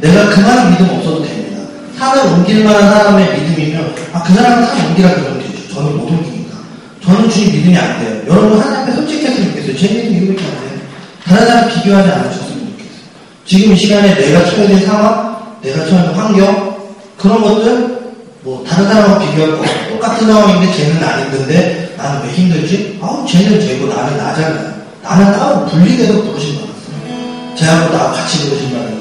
내가 0.00 0.28
그만한 0.30 0.70
믿음 0.72 0.90
없어도 0.90 1.22
됩니다. 1.24 1.62
산을 1.98 2.26
옮길 2.32 2.64
만한 2.64 2.82
사람의 2.90 3.40
믿음이면 3.40 3.94
아 4.12 4.22
그 4.22 4.34
사람은 4.34 4.66
산 4.66 4.86
옮기라 4.86 5.14
그러면 5.14 5.38
되죠. 5.40 5.74
저는 5.74 5.96
못 5.96 6.10
옮기니까. 6.10 6.56
저는 7.04 7.30
주님 7.30 7.52
믿음이 7.52 7.76
안 7.78 7.98
돼요. 8.00 8.20
여러분 8.28 8.58
하나님 8.60 8.82
앞에 8.82 8.92
솔직했으면 8.92 9.48
좋겠어요. 9.50 9.76
제 9.78 9.88
믿음 9.88 10.34
이거밖에 10.34 10.44
안 10.44 10.68
돼요. 10.68 10.80
다른 11.24 11.46
사람 11.46 11.68
비교하지 11.68 12.08
좋겠어요. 12.08 12.33
지금 13.54 13.72
이 13.72 13.76
시간에 13.76 14.16
내가 14.16 14.44
처해 14.46 14.66
진 14.66 14.84
상황, 14.84 15.36
내가 15.62 15.86
처한 15.86 16.12
환경, 16.12 16.76
그런 17.16 17.40
것들, 17.40 18.00
뭐, 18.42 18.64
다른 18.68 18.88
사람과 18.88 19.20
비교할 19.20 19.56
거 19.56 19.64
똑같은 19.90 20.26
상황인데 20.26 20.76
쟤는 20.76 21.04
안 21.04 21.22
힘든데, 21.22 21.94
나는 21.96 22.22
왜 22.24 22.32
힘들지? 22.32 22.98
아우, 23.00 23.24
쟤는 23.24 23.60
쟤고 23.60 23.86
나는 23.86 24.18
나잖아요. 24.18 24.74
나는 25.04 25.32
따로 25.38 25.66
분리돼서 25.66 26.14
부르신 26.14 26.56
거같어요 26.56 27.54
쟤하고 27.54 27.96
나 27.96 28.10
같이 28.10 28.38
부르신 28.48 28.70
거아니에요 28.70 29.00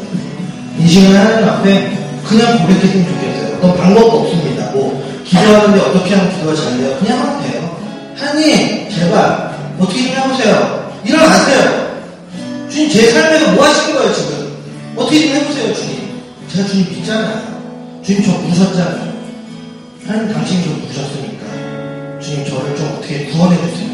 이 0.77 0.87
시간에 0.87 1.17
하나님 1.17 1.49
앞에 1.49 1.97
그냥 2.23 2.59
고백했으면 2.59 3.07
좋겠어요. 3.07 3.57
어떤 3.57 3.75
방법도 3.75 4.19
없습니다. 4.19 4.65
뭐, 4.73 5.03
기도하는데 5.25 5.79
어떻게 5.79 6.13
하면 6.13 6.31
기도가 6.31 6.55
잘 6.55 6.77
돼요? 6.77 6.95
그냥 6.99 7.19
하면 7.19 7.41
돼요. 7.41 7.77
하나님, 8.17 8.87
제발, 8.91 9.51
어떻게 9.79 10.03
좀 10.03 10.15
해보세요. 10.15 10.93
일어나세요. 11.03 11.83
주님 12.73 12.89
제 12.89 13.11
삶에서 13.11 13.51
뭐 13.51 13.65
하시는 13.65 13.95
거예요 13.95 14.13
지금? 14.13 14.32
어떻게 14.95 15.27
좀 15.27 15.35
해보세요 15.35 15.73
주님. 15.73 16.21
제가 16.49 16.67
주님 16.67 16.89
믿잖아요. 16.89 18.01
주님 18.03 18.23
저 18.23 18.37
부르셨잖아요. 18.39 19.13
하나님 20.05 20.33
당신이 20.33 20.63
저 20.63 20.69
부르셨으니까 20.81 22.19
주님 22.21 22.45
저를 22.45 22.75
좀 22.75 22.95
어떻게 22.97 23.25
구원해 23.25 23.57
주세요. 23.57 23.93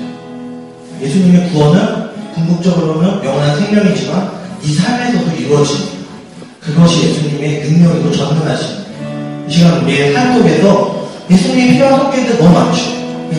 예수님의 1.01 1.49
구원은 1.51 2.33
궁극적으로는 2.33 3.23
영원한 3.23 3.57
생명이지만 3.57 4.31
이 4.63 4.73
삶에서도 4.73 5.35
이루어집니다. 5.35 5.99
그것이 6.59 7.07
예수님의 7.07 7.61
능력이고 7.63 8.11
전능하십니다. 8.11 8.89
이 9.47 9.51
시간 9.51 9.83
우리의 9.83 10.13
삶 10.13 10.37
속에서 10.37 11.09
예수님이 11.31 11.73
필요한 11.73 11.99
성격들 12.01 12.37
너무 12.37 12.53
많죠. 12.53 12.81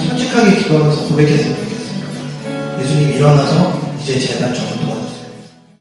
솔직하게 0.09 0.57
기도하면서 0.57 1.03
고백했으면 1.09 1.57
좋겠습니다. 1.57 2.81
예수님 2.81 3.11
일어나서 3.17 3.81
이제 4.02 4.19
재단 4.19 4.54
도와주세요. 4.54 5.00